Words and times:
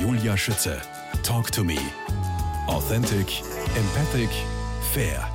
Julia 0.00 0.36
Schütze. 0.36 0.80
Talk 1.22 1.50
to 1.52 1.64
me. 1.64 1.76
Authentic, 2.66 3.42
empathic, 3.76 4.28
fair. 4.92 5.26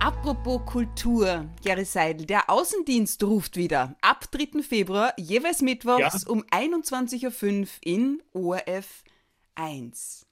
Apropos 0.00 0.60
Kultur, 0.66 1.46
Gary 1.64 1.84
Seidel, 1.84 2.26
der 2.26 2.50
Außendienst 2.50 3.22
ruft 3.24 3.56
wieder. 3.56 3.96
Ab 4.02 4.30
3. 4.30 4.62
Februar, 4.62 5.12
jeweils 5.18 5.62
mittwochs 5.62 6.24
Ja. 6.24 6.30
um 6.30 6.42
21.05 6.50 7.62
Uhr 7.62 7.78
in 7.82 8.22
ORF 8.32 9.04
1. 9.54 10.26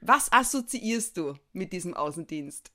Was 0.00 0.30
assoziierst 0.32 1.16
du 1.16 1.34
mit 1.52 1.72
diesem 1.72 1.94
Außendienst? 1.94 2.70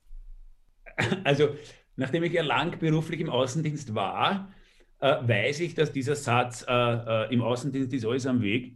Also, 1.23 1.55
nachdem 1.95 2.23
ich 2.23 2.33
ja 2.33 2.43
lang 2.43 2.77
beruflich 2.79 3.21
im 3.21 3.29
Außendienst 3.29 3.95
war, 3.95 4.51
äh, 4.99 5.15
weiß 5.25 5.61
ich, 5.61 5.73
dass 5.73 5.91
dieser 5.93 6.15
Satz, 6.15 6.65
äh, 6.67 6.71
äh, 6.73 7.33
im 7.33 7.41
Außendienst 7.41 7.93
ist 7.93 8.05
alles 8.05 8.25
am 8.27 8.41
Weg, 8.41 8.75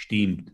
stimmt. 0.00 0.52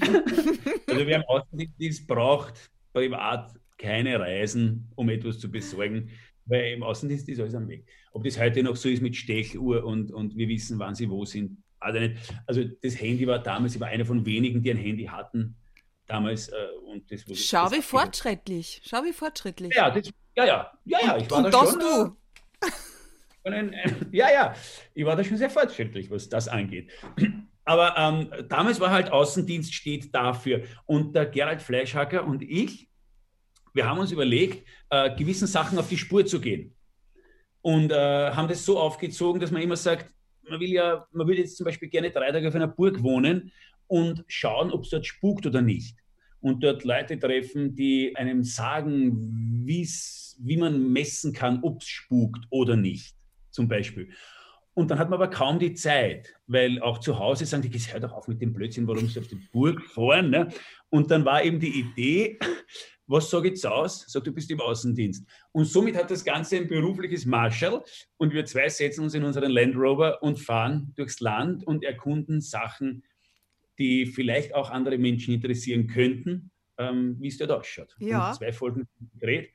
also, 0.00 1.06
wer 1.06 1.16
im 1.16 1.24
Außendienst 1.24 1.80
ist, 1.80 2.06
braucht 2.06 2.70
privat 2.92 3.52
keine 3.78 4.20
Reisen, 4.20 4.90
um 4.94 5.08
etwas 5.08 5.38
zu 5.38 5.50
besorgen, 5.50 6.10
weil 6.44 6.72
im 6.72 6.82
Außendienst 6.82 7.28
ist 7.28 7.40
alles 7.40 7.54
am 7.54 7.68
Weg. 7.68 7.86
Ob 8.12 8.24
das 8.24 8.38
heute 8.38 8.62
noch 8.62 8.76
so 8.76 8.88
ist 8.88 9.02
mit 9.02 9.16
Stechuhr 9.16 9.84
und, 9.84 10.12
und 10.12 10.36
wir 10.36 10.48
wissen, 10.48 10.78
wann 10.78 10.94
sie 10.94 11.08
wo 11.08 11.24
sind, 11.24 11.62
also 11.78 11.98
nicht. 11.98 12.16
Also, 12.46 12.64
das 12.82 13.00
Handy 13.00 13.26
war 13.26 13.38
damals, 13.38 13.74
ich 13.74 13.80
war 13.80 13.88
einer 13.88 14.04
von 14.04 14.26
wenigen, 14.26 14.62
die 14.62 14.70
ein 14.70 14.76
Handy 14.76 15.04
hatten. 15.04 15.56
Damals, 16.06 16.48
äh, 16.48 16.54
und 16.92 17.10
das 17.10 17.26
wurde. 17.26 17.38
Schau 17.38 17.64
das 17.64 17.72
wie 17.72 17.82
fortschrittlich. 17.82 18.82
Schau 18.84 19.02
wie 19.04 19.12
fortschrittlich. 19.12 19.72
Ja, 19.74 19.90
das, 19.90 20.10
ja, 20.36 20.44
ja, 20.44 20.72
ja, 20.84 20.98
ja, 21.02 21.16
ich 21.16 21.30
war 21.30 21.38
Und 21.38 21.44
da 21.44 21.50
das 21.50 21.70
schon. 21.70 21.80
du. 21.80 22.16
Ein, 23.44 23.72
ein, 23.72 24.06
ja, 24.12 24.30
ja, 24.30 24.54
ich 24.92 25.04
war 25.04 25.16
da 25.16 25.24
schon 25.24 25.38
sehr 25.38 25.48
fortschrittlich, 25.48 26.10
was 26.10 26.28
das 26.28 26.46
angeht. 26.48 26.90
Aber 27.70 27.94
ähm, 27.96 28.28
damals 28.48 28.80
war 28.80 28.90
halt 28.90 29.12
Außendienst 29.12 29.72
steht 29.72 30.12
dafür. 30.12 30.64
Und 30.86 31.14
der 31.14 31.26
Gerald 31.26 31.62
Fleischhacker 31.62 32.26
und 32.26 32.42
ich, 32.42 32.88
wir 33.74 33.88
haben 33.88 34.00
uns 34.00 34.10
überlegt, 34.10 34.66
äh, 34.88 35.14
gewissen 35.14 35.46
Sachen 35.46 35.78
auf 35.78 35.88
die 35.88 35.96
Spur 35.96 36.26
zu 36.26 36.40
gehen. 36.40 36.74
Und 37.62 37.92
äh, 37.92 38.32
haben 38.32 38.48
das 38.48 38.66
so 38.66 38.76
aufgezogen, 38.76 39.40
dass 39.40 39.52
man 39.52 39.62
immer 39.62 39.76
sagt, 39.76 40.12
man 40.48 40.58
will 40.58 40.70
ja, 40.70 41.06
man 41.12 41.28
würde 41.28 41.42
jetzt 41.42 41.58
zum 41.58 41.64
Beispiel 41.64 41.88
gerne 41.88 42.10
drei 42.10 42.32
Tage 42.32 42.48
auf 42.48 42.56
einer 42.56 42.66
Burg 42.66 43.04
wohnen 43.04 43.52
und 43.86 44.24
schauen, 44.26 44.72
ob 44.72 44.82
es 44.82 44.90
dort 44.90 45.06
spukt 45.06 45.46
oder 45.46 45.62
nicht. 45.62 45.96
Und 46.40 46.64
dort 46.64 46.82
Leute 46.82 47.20
treffen, 47.20 47.76
die 47.76 48.16
einem 48.16 48.42
sagen, 48.42 49.64
wie 49.64 50.56
man 50.56 50.92
messen 50.92 51.32
kann, 51.32 51.60
ob 51.62 51.82
es 51.82 51.86
spukt 51.86 52.46
oder 52.50 52.74
nicht, 52.74 53.14
zum 53.52 53.68
Beispiel. 53.68 54.10
Und 54.80 54.90
dann 54.90 54.98
hat 54.98 55.10
man 55.10 55.20
aber 55.20 55.28
kaum 55.28 55.58
die 55.58 55.74
Zeit, 55.74 56.34
weil 56.46 56.80
auch 56.80 56.98
zu 56.98 57.18
Hause 57.18 57.44
sagen 57.44 57.62
die, 57.62 57.78
hör 57.78 58.00
doch 58.00 58.12
auf 58.12 58.28
mit 58.28 58.40
dem 58.40 58.54
Blödsinn, 58.54 58.88
warum 58.88 59.06
sie 59.06 59.20
auf 59.20 59.26
die 59.26 59.38
Burg 59.52 59.82
fahren. 59.82 60.30
Ne? 60.30 60.48
Und 60.88 61.10
dann 61.10 61.26
war 61.26 61.44
eben 61.44 61.60
die 61.60 61.80
Idee, 61.80 62.38
was 63.06 63.28
sage 63.28 63.48
ich 63.48 63.54
jetzt 63.56 63.66
aus? 63.66 64.06
Sag, 64.08 64.24
du 64.24 64.32
bist 64.32 64.50
im 64.50 64.58
Außendienst. 64.58 65.26
Und 65.52 65.66
somit 65.66 65.96
hat 65.96 66.10
das 66.10 66.24
Ganze 66.24 66.56
ein 66.56 66.66
berufliches 66.66 67.26
Marshall 67.26 67.84
und 68.16 68.32
wir 68.32 68.46
zwei 68.46 68.70
setzen 68.70 69.04
uns 69.04 69.12
in 69.12 69.22
unseren 69.22 69.50
Land 69.50 69.76
Rover 69.76 70.22
und 70.22 70.38
fahren 70.38 70.94
durchs 70.96 71.20
Land 71.20 71.66
und 71.66 71.84
erkunden 71.84 72.40
Sachen, 72.40 73.04
die 73.78 74.06
vielleicht 74.06 74.54
auch 74.54 74.70
andere 74.70 74.96
Menschen 74.96 75.34
interessieren 75.34 75.88
könnten, 75.88 76.52
ähm, 76.78 77.16
wie 77.20 77.28
es 77.28 77.36
dort 77.36 77.50
ausschaut. 77.50 77.94
Ja. 77.98 78.30
Und 78.30 78.36
zwei 78.36 78.50
Folgen 78.50 78.88
gedreht 79.12 79.50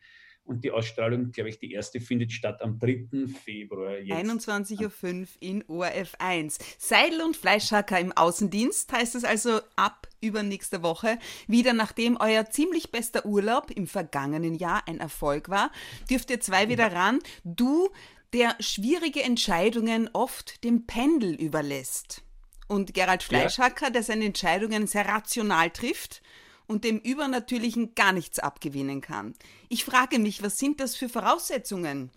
und 0.46 0.64
die 0.64 0.72
Ausstrahlung, 0.72 1.32
glaube 1.32 1.50
ich, 1.50 1.60
die 1.60 1.72
erste 1.72 2.00
findet 2.00 2.32
statt 2.32 2.62
am 2.62 2.80
3. 2.80 3.08
Februar. 3.44 3.98
Jetzt. 3.98 4.48
21.05 4.48 5.22
Uhr 5.22 5.28
in 5.40 5.64
ORF 5.68 6.14
1. 6.20 6.60
Seidel 6.78 7.22
und 7.22 7.36
Fleischhacker 7.36 8.00
im 8.00 8.12
Außendienst 8.12 8.92
heißt 8.94 9.16
es 9.16 9.23
also 9.23 9.60
ab 9.76 10.08
übernächste 10.22 10.84
Woche. 10.84 11.18
Wieder 11.48 11.73
nachdem 11.73 12.18
euer 12.18 12.46
ziemlich 12.46 12.92
bester 12.92 13.26
Urlaub 13.26 13.72
im 13.72 13.88
vergangenen 13.88 14.54
Jahr 14.54 14.84
ein 14.88 15.00
Erfolg 15.00 15.50
war, 15.50 15.72
dürft 16.10 16.30
ihr 16.30 16.40
zwei 16.40 16.70
wieder 16.70 16.92
ran. 16.92 17.20
Du, 17.44 17.89
der 18.34 18.55
schwierige 18.60 19.23
Entscheidungen 19.23 20.10
oft 20.14 20.64
dem 20.64 20.86
Pendel 20.86 21.34
überlässt. 21.34 22.22
Und 22.67 22.94
Gerald 22.94 23.23
Fleischhacker, 23.23 23.89
der 23.89 24.04
seine 24.04 24.26
Entscheidungen 24.26 24.88
sehr 24.88 25.08
rational 25.08 25.72
trifft 25.72 26.22
und 26.67 26.83
dem 26.83 26.99
Übernatürlichen 26.99 27.95
gar 27.95 28.11
nichts 28.11 28.39
abgewinnen 28.39 29.02
kann. 29.02 29.33
Ich 29.70 29.86
frage 29.86 30.20
mich, 30.20 30.43
was 30.43 30.58
sind 30.58 30.80
das 30.80 30.95
für 30.95 31.09
Voraussetzungen? 31.09 32.11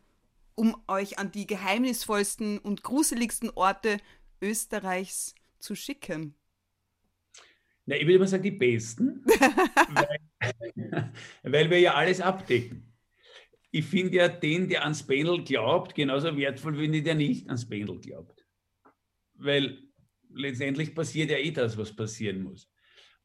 um 0.59 0.77
euch 0.89 1.21
an 1.21 1.31
die 1.31 1.47
geheimnisvollsten 1.47 2.59
und 2.59 2.83
gruseligsten 2.83 3.51
Orte 3.51 3.99
Österreichs 4.43 5.37
zu 5.61 5.77
schicken. 5.77 6.35
Na, 7.87 7.95
ich 7.95 8.07
würde 8.07 8.19
mal 8.19 8.27
sagen, 8.27 8.43
die 8.43 8.51
besten, 8.51 9.25
weil, 9.25 10.19
weil 11.45 11.71
wir 11.71 11.79
ja 11.79 11.95
alles 11.95 12.21
abdecken. 12.21 12.93
Ich 13.71 13.85
finde 13.85 14.17
ja 14.17 14.29
den, 14.29 14.69
der 14.69 14.83
ans 14.83 15.07
Pendel 15.07 15.45
glaubt, 15.45 15.95
genauso 15.95 16.37
wertvoll 16.37 16.77
wie 16.77 16.89
den, 16.89 17.05
der 17.05 17.15
nicht 17.15 17.47
ans 17.47 17.69
Pendel 17.69 18.01
glaubt. 18.01 18.45
Weil 19.35 19.79
letztendlich 20.31 20.93
passiert 20.93 21.31
ja 21.31 21.39
eh 21.39 21.53
das, 21.53 21.79
was 21.79 21.95
passieren 21.95 22.43
muss. 22.43 22.69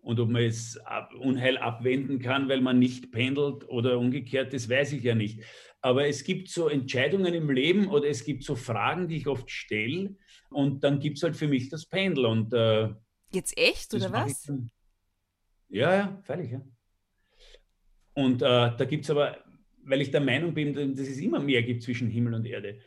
Und 0.04 0.20
ob 0.20 0.30
man 0.30 0.52
ab, 0.84 1.14
Unheil 1.16 1.58
abwenden 1.58 2.20
kann, 2.20 2.50
weil 2.50 2.60
man 2.60 2.78
nicht 2.78 3.12
pendelt 3.12 3.68
oder 3.70 3.98
umgekehrt, 3.98 4.54
das 4.54 4.70
weiß 4.70 4.92
ich 4.94 5.04
ja 5.04 5.16
nicht. 5.16 5.42
Aber 5.82 6.06
es 6.08 6.24
gibt 6.26 6.50
so 6.50 6.68
Entscheidungen 6.68 7.34
im 7.34 7.50
Leben 7.50 7.88
oder 7.88 8.08
es 8.10 8.26
gibt 8.26 8.44
so 8.44 8.56
Fragen, 8.56 9.08
die 9.08 9.16
ich 9.18 9.28
oft 9.28 9.50
stelle. 9.50 10.16
Und 10.50 10.84
dann 10.84 11.00
gibt 11.00 11.18
es 11.18 11.24
halt 11.24 11.38
für 11.38 11.48
mich 11.48 11.70
das 11.70 11.86
Pendel. 11.86 12.26
Und 12.26 12.54
äh, 12.54 12.90
Jetzt 13.32 13.58
echt, 13.58 13.94
oder 13.94 14.12
was? 14.12 14.44
dann. 14.44 14.70
Ja, 15.70 15.96
ja, 15.96 16.22
freilich, 16.24 16.52
ja. 16.52 16.62
Und 18.14 18.42
äh, 18.42 18.46
da 18.78 18.86
gibt 18.86 19.06
es 19.06 19.10
aber, 19.10 19.38
weil 19.86 20.02
ich 20.02 20.12
der 20.12 20.22
Meinung 20.22 20.54
bin, 20.54 20.74
dass 20.74 21.08
es 21.08 21.18
immer 21.18 21.40
mehr 21.40 21.64
gibt 21.64 21.82
zwischen 21.82 22.10
Himmel 22.10 22.34
und 22.36 22.46
Erde. 22.46 22.82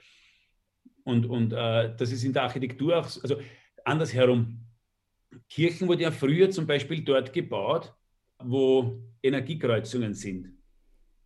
Und, 1.05 1.27
und 1.27 1.53
äh, 1.53 1.97
das 1.97 2.13
ist 2.13 2.25
in 2.25 2.33
der 2.35 2.43
Architektur 2.45 2.99
auch, 2.99 3.09
so- 3.09 3.23
also 3.23 3.41
andersherum. 3.85 4.66
Kirchen 5.49 5.89
wurden 5.89 6.03
ja 6.03 6.11
früher 6.11 6.51
zum 6.51 6.67
Beispiel 6.67 7.03
dort 7.03 7.33
gebaut, 7.33 7.95
wo 8.39 9.03
Energiekreuzungen 9.23 10.15
sind. 10.15 10.57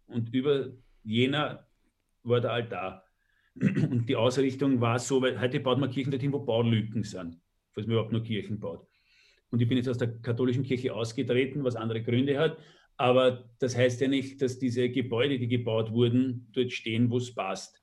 Und 0.06 0.32
über 0.34 0.72
jener 1.02 1.68
war 2.22 2.40
der 2.40 2.52
Altar. 2.52 3.04
Und 3.54 4.06
die 4.08 4.16
Ausrichtung 4.16 4.80
war 4.80 4.98
so, 4.98 5.20
weil 5.22 5.40
heute 5.40 5.60
baut 5.60 5.78
man 5.78 5.90
Kirchen 5.90 6.10
dorthin, 6.10 6.32
wo 6.32 6.40
Baulücken 6.40 7.02
sind, 7.02 7.40
falls 7.72 7.86
man 7.86 7.94
überhaupt 7.94 8.12
nur 8.12 8.22
Kirchen 8.22 8.58
baut. 8.58 8.86
Und 9.50 9.60
ich 9.60 9.68
bin 9.68 9.76
jetzt 9.76 9.88
aus 9.88 9.98
der 9.98 10.18
katholischen 10.20 10.62
Kirche 10.62 10.94
ausgetreten, 10.94 11.64
was 11.64 11.76
andere 11.76 12.02
Gründe 12.02 12.38
hat. 12.38 12.58
Aber 12.96 13.50
das 13.58 13.76
heißt 13.76 14.00
ja 14.00 14.08
nicht, 14.08 14.40
dass 14.42 14.58
diese 14.58 14.88
Gebäude, 14.90 15.38
die 15.38 15.48
gebaut 15.48 15.90
wurden, 15.90 16.48
dort 16.52 16.72
stehen, 16.72 17.10
wo 17.10 17.16
es 17.16 17.34
passt. 17.34 17.79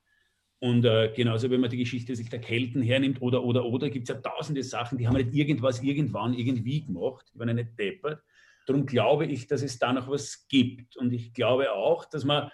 Und 0.59 0.85
äh, 0.85 1.13
genauso, 1.15 1.49
wenn 1.51 1.61
man 1.61 1.69
die 1.69 1.77
Geschichte 1.77 2.15
sich 2.15 2.29
der 2.29 2.41
Kelten 2.41 2.81
hernimmt 2.81 3.21
oder, 3.21 3.43
oder, 3.43 3.65
oder, 3.65 3.89
gibt 3.89 4.09
es 4.09 4.15
ja 4.15 4.19
tausende 4.19 4.63
Sachen, 4.63 4.97
die 4.97 5.07
haben 5.07 5.17
nicht 5.17 5.33
irgendwas 5.33 5.83
irgendwann 5.83 6.33
irgendwie 6.33 6.83
gemacht, 6.83 7.29
die 7.33 7.39
waren 7.39 7.49
ja 7.49 7.53
nicht 7.53 7.77
deppert. 7.77 8.23
Darum 8.65 8.85
glaube 8.85 9.27
ich, 9.27 9.47
dass 9.47 9.61
es 9.61 9.77
da 9.77 9.93
noch 9.93 10.09
was 10.09 10.47
gibt. 10.47 10.97
Und 10.97 11.13
ich 11.13 11.33
glaube 11.33 11.71
auch, 11.71 12.05
dass 12.05 12.25
man, 12.25 12.49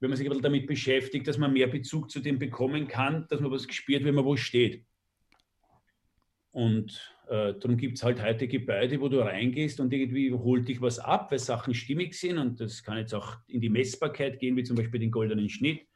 wenn 0.00 0.10
man 0.10 0.16
sich 0.16 0.26
ein 0.26 0.30
bisschen 0.30 0.42
damit 0.42 0.66
beschäftigt, 0.66 1.28
dass 1.28 1.38
man 1.38 1.52
mehr 1.52 1.68
Bezug 1.68 2.10
zu 2.10 2.20
dem 2.20 2.38
bekommen 2.38 2.88
kann, 2.88 3.26
dass 3.28 3.40
man 3.40 3.52
was 3.52 3.68
gespürt, 3.68 4.04
wenn 4.04 4.16
man 4.16 4.24
wo 4.24 4.36
steht. 4.36 4.84
Und 6.50 7.00
äh, 7.28 7.54
darum 7.54 7.76
gibt 7.76 7.98
es 7.98 8.02
halt 8.02 8.20
heute 8.20 8.48
Gebäude, 8.48 9.00
wo 9.00 9.08
du 9.08 9.20
reingehst 9.20 9.78
und 9.78 9.92
irgendwie 9.92 10.32
holt 10.32 10.66
dich 10.66 10.80
was 10.80 10.98
ab, 10.98 11.30
weil 11.30 11.38
Sachen 11.38 11.72
stimmig 11.72 12.14
sind. 12.14 12.36
Und 12.36 12.60
das 12.60 12.82
kann 12.82 12.98
jetzt 12.98 13.14
auch 13.14 13.36
in 13.46 13.60
die 13.60 13.68
Messbarkeit 13.68 14.40
gehen, 14.40 14.56
wie 14.56 14.64
zum 14.64 14.76
Beispiel 14.76 14.98
den 14.98 15.12
goldenen 15.12 15.48
Schnitt 15.48 15.86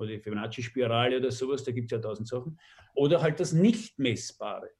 oder 0.00 0.10
die 0.10 0.20
Fibonacci-Spirale 0.20 1.18
oder 1.18 1.30
sowas, 1.30 1.64
da 1.64 1.72
gibt 1.72 1.86
es 1.86 1.96
ja 1.96 1.98
tausend 1.98 2.28
Sachen. 2.28 2.58
Oder 2.94 3.22
halt 3.22 3.38
das 3.40 3.52
Nicht-Messbare. 3.52 4.70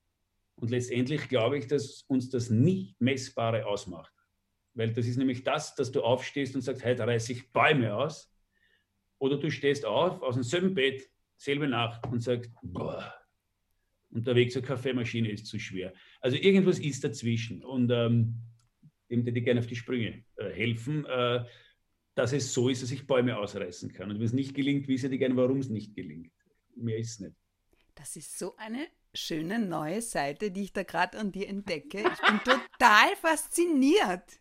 Und 0.56 0.70
letztendlich 0.70 1.28
glaube 1.28 1.58
ich, 1.58 1.66
dass 1.66 2.02
uns 2.08 2.28
das 2.28 2.50
Nicht-Messbare 2.50 3.66
ausmacht. 3.66 4.12
Weil 4.74 4.92
das 4.92 5.06
ist 5.06 5.16
nämlich 5.16 5.42
das, 5.42 5.74
dass 5.74 5.90
du 5.90 6.02
aufstehst 6.02 6.54
und 6.54 6.62
sagst, 6.62 6.84
heute 6.84 7.06
reiße 7.06 7.32
ich 7.32 7.52
Bäume 7.52 7.94
aus. 7.94 8.32
Oder 9.18 9.36
du 9.36 9.50
stehst 9.50 9.84
auf 9.84 10.22
aus 10.22 10.34
demselben 10.34 10.74
Bett, 10.74 11.08
selbe 11.36 11.68
Nacht 11.68 12.06
und 12.06 12.20
sagst, 12.22 12.50
boah, 12.62 13.14
und 14.10 14.26
der 14.26 14.34
Weg 14.34 14.52
zur 14.52 14.62
Kaffeemaschine 14.62 15.30
ist 15.30 15.46
zu 15.46 15.58
schwer. 15.58 15.92
Also 16.20 16.36
irgendwas 16.36 16.78
ist 16.78 17.04
dazwischen. 17.04 17.62
Und 17.62 17.90
ähm, 17.90 18.42
dem 19.10 19.24
hätte 19.24 19.38
ich 19.38 19.44
gerne 19.44 19.60
auf 19.60 19.66
die 19.66 19.76
Sprünge 19.76 20.24
äh, 20.36 20.50
helfen, 20.50 21.04
äh, 21.06 21.44
dass 22.14 22.32
es 22.32 22.52
so 22.52 22.68
ist, 22.68 22.82
dass 22.82 22.90
ich 22.90 23.06
Bäume 23.06 23.36
ausreißen 23.36 23.92
kann. 23.92 24.10
Und 24.10 24.18
wenn 24.18 24.26
es 24.26 24.32
nicht 24.32 24.54
gelingt, 24.54 24.88
wisse 24.88 25.08
ich 25.08 25.18
gerne, 25.18 25.36
warum 25.36 25.58
es 25.58 25.68
nicht 25.68 25.94
gelingt. 25.94 26.32
Mehr 26.76 26.98
ist 26.98 27.12
es 27.12 27.20
nicht. 27.20 27.36
Das 27.94 28.16
ist 28.16 28.38
so 28.38 28.56
eine 28.56 28.86
schöne 29.14 29.58
neue 29.58 30.02
Seite, 30.02 30.50
die 30.50 30.64
ich 30.64 30.72
da 30.72 30.82
gerade 30.82 31.18
an 31.18 31.32
dir 31.32 31.48
entdecke. 31.48 31.98
Ich 31.98 32.28
bin 32.28 32.40
total 32.44 33.16
fasziniert. 33.20 34.38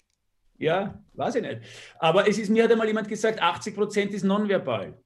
Ja, 0.57 1.04
weiß 1.13 1.36
ich 1.36 1.42
nicht. 1.42 1.62
Aber 2.00 2.27
es 2.27 2.38
ist, 2.38 2.50
mir 2.50 2.63
hat 2.63 2.71
einmal 2.71 2.88
jemand 2.88 3.07
gesagt, 3.07 3.42
80 3.42 3.75
Prozent 3.75 4.13
ist 4.13 4.24
nonverbal. 4.24 5.01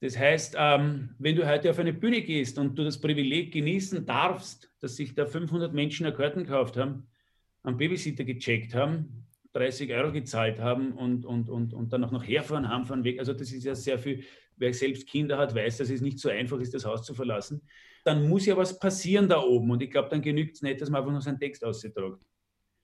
Das 0.00 0.16
heißt, 0.16 0.56
ähm, 0.58 1.14
wenn 1.18 1.36
du 1.36 1.46
heute 1.46 1.70
auf 1.70 1.78
eine 1.78 1.92
Bühne 1.92 2.22
gehst 2.22 2.58
und 2.58 2.78
du 2.78 2.84
das 2.84 3.00
Privileg 3.00 3.52
genießen 3.52 4.06
darfst, 4.06 4.70
dass 4.80 4.96
sich 4.96 5.14
da 5.14 5.26
500 5.26 5.74
Menschen 5.74 6.06
eine 6.06 6.14
Karten 6.14 6.44
gekauft 6.44 6.76
haben, 6.76 7.06
einen 7.62 7.76
Babysitter 7.76 8.24
gecheckt 8.24 8.74
haben, 8.74 9.26
30 9.52 9.92
Euro 9.92 10.12
gezahlt 10.12 10.60
haben 10.60 10.92
und, 10.92 11.24
und, 11.24 11.48
und, 11.48 11.74
und 11.74 11.92
dann 11.92 12.04
auch 12.04 12.12
noch 12.12 12.26
herfahren, 12.26 12.68
heimfahren, 12.68 13.04
weg. 13.04 13.18
Also 13.18 13.32
das 13.32 13.52
ist 13.52 13.64
ja 13.64 13.74
sehr 13.74 13.98
viel, 13.98 14.24
wer 14.56 14.72
selbst 14.72 15.08
Kinder 15.08 15.38
hat, 15.38 15.54
weiß, 15.54 15.78
dass 15.78 15.90
es 15.90 16.00
nicht 16.00 16.18
so 16.18 16.28
einfach 16.28 16.60
ist, 16.60 16.74
das 16.74 16.84
Haus 16.84 17.02
zu 17.02 17.14
verlassen. 17.14 17.62
Dann 18.04 18.28
muss 18.28 18.46
ja 18.46 18.56
was 18.56 18.78
passieren 18.78 19.28
da 19.28 19.40
oben 19.42 19.70
und 19.70 19.82
ich 19.82 19.90
glaube, 19.90 20.08
dann 20.08 20.22
genügt 20.22 20.56
es 20.56 20.62
nicht, 20.62 20.80
dass 20.80 20.90
man 20.90 21.00
einfach 21.00 21.12
nur 21.12 21.20
seinen 21.20 21.40
Text 21.40 21.64
ausgetragen. 21.64 22.20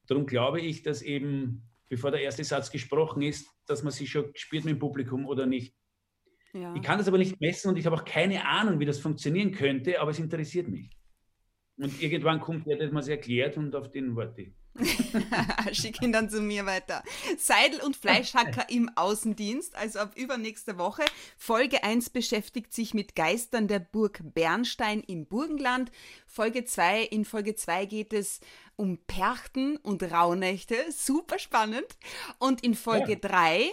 Darum 0.07 0.27
glaube 0.27 0.61
ich, 0.61 0.83
dass 0.83 1.03
eben, 1.03 1.63
bevor 1.89 2.11
der 2.11 2.21
erste 2.21 2.45
Satz 2.45 2.71
gesprochen 2.71 3.23
ist, 3.23 3.49
dass 3.67 3.83
man 3.83 3.93
sich 3.93 4.11
schon 4.11 4.31
spürt 4.35 4.65
mit 4.65 4.75
dem 4.75 4.79
Publikum 4.79 5.27
oder 5.27 5.47
nicht. 5.47 5.75
Ja. 6.53 6.75
Ich 6.75 6.83
kann 6.83 6.99
das 6.99 7.09
aber 7.09 7.19
nicht 7.19 7.41
messen 7.41 7.69
und 7.69 7.77
ich 7.77 7.87
habe 7.87 7.97
auch 7.97 8.05
keine 8.05 8.47
Ahnung, 8.47 8.81
wie 8.81 8.87
das 8.87 8.99
funktionieren 8.99 9.53
könnte, 9.53 10.01
aber 10.01 10.11
es 10.11 10.19
interessiert 10.19 10.69
mich. 10.69 10.91
Und 11.79 12.01
irgendwann 12.03 12.41
kommt 12.41 12.67
der, 12.67 12.77
der 12.77 12.93
es 12.93 13.09
erklärt 13.09 13.57
und 13.57 13.75
auf 13.75 13.91
den 13.91 14.17
warte 14.17 14.43
ich. 14.43 14.55
Schick 15.73 16.03
ihn 16.03 16.13
dann 16.13 16.31
zu 16.31 16.41
mir 16.41 16.67
weiter. 16.67 17.03
Seidel 17.39 17.81
und 17.81 17.97
Fleischhacker 17.97 18.69
im 18.71 18.91
Außendienst, 18.97 19.75
also 19.77 20.01
ab 20.01 20.17
übernächste 20.17 20.79
Woche. 20.79 21.05
Folge 21.37 21.83
1 21.85 22.11
beschäftigt 22.11 22.73
sich 22.73 22.95
mit 22.95 23.15
Geistern 23.15 23.69
der 23.69 23.79
Burg 23.79 24.21
Bernstein 24.23 25.01
im 25.01 25.27
Burgenland. 25.27 25.91
Folge 26.27 26.65
2, 26.65 27.03
in 27.03 27.25
Folge 27.25 27.55
2 27.55 27.87
geht 27.87 28.13
es 28.13 28.41
um 28.77 28.99
Perchten 29.07 29.77
und 29.79 30.03
Rauhnächte. 30.03 30.77
Super 30.91 31.39
spannend. 31.39 31.87
Und 32.39 32.63
in 32.63 32.75
Folge 32.75 33.17
3 33.17 33.61
ja. 33.61 33.71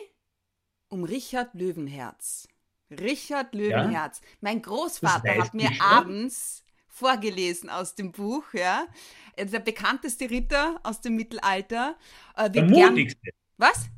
um 0.90 1.04
Richard 1.04 1.54
Löwenherz. 1.54 2.48
Richard 2.90 3.54
Löwenherz. 3.56 4.22
Ja? 4.22 4.28
Mein 4.42 4.62
Großvater 4.62 5.36
hat 5.36 5.54
mir 5.54 5.72
abends 5.80 6.63
vorgelesen 6.94 7.70
aus 7.70 7.96
dem 7.96 8.12
Buch, 8.12 8.46
ja. 8.54 8.88
Äh, 9.36 9.48
der 9.48 9.60
bekannteste 9.60 10.30
Ritter 10.30 10.80
aus 10.84 11.02
dem 11.02 11.16
Mittelalter. 11.16 11.98
Äh, 12.38 12.50
der 12.50 12.66
mutigste. 12.66 13.32
Was? 13.58 13.90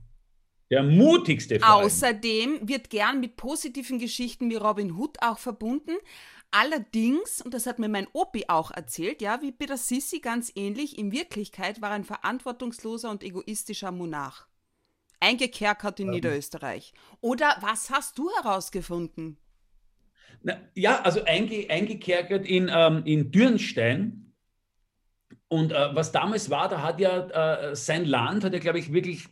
Der 0.72 0.82
mutigste. 0.82 1.60
Außerdem 1.62 2.68
wird 2.68 2.90
gern 2.90 3.20
mit 3.20 3.36
positiven 3.36 4.00
Geschichten 4.00 4.50
wie 4.50 4.56
Robin 4.56 4.94
Hood 4.94 5.18
auch 5.22 5.38
verbunden. 5.38 5.96
Allerdings, 6.52 7.42
und 7.42 7.54
das 7.54 7.66
hat 7.66 7.80
mir 7.80 7.90
mein 7.90 8.08
Opi 8.14 8.46
auch 8.48 8.72
erzählt, 8.72 9.22
ja, 9.22 9.42
wie 9.42 9.52
Peter 9.52 9.78
Sissi 9.78 10.20
ganz 10.20 10.52
ähnlich, 10.56 10.98
in 10.98 11.12
Wirklichkeit 11.12 11.82
war 11.82 11.92
ein 11.92 12.06
verantwortungsloser 12.06 13.12
und 13.12 13.24
egoistischer 13.24 13.92
Monarch. 13.92 14.48
Eingekerkert 15.20 16.00
in 16.00 16.08
ja. 16.08 16.14
Niederösterreich. 16.14 16.94
Oder 17.20 17.58
was 17.60 17.90
hast 17.90 18.18
du 18.18 18.32
herausgefunden? 18.38 19.38
Na, 20.44 20.58
ja, 20.74 21.02
also 21.02 21.24
einge, 21.24 21.70
eingekerkert 21.70 22.46
in, 22.46 22.70
ähm, 22.74 23.04
in 23.06 23.32
Dürnstein. 23.32 24.34
Und 25.48 25.72
äh, 25.72 25.96
was 25.96 26.12
damals 26.12 26.50
war, 26.50 26.70
da 26.70 26.82
hat 26.82 27.00
ja 27.00 27.70
äh, 27.70 27.76
sein 27.76 28.06
Land, 28.06 28.44
hat 28.44 28.54
ja, 28.54 28.60
glaube 28.60 28.80
ich, 28.80 28.92
wirklich 28.92 29.26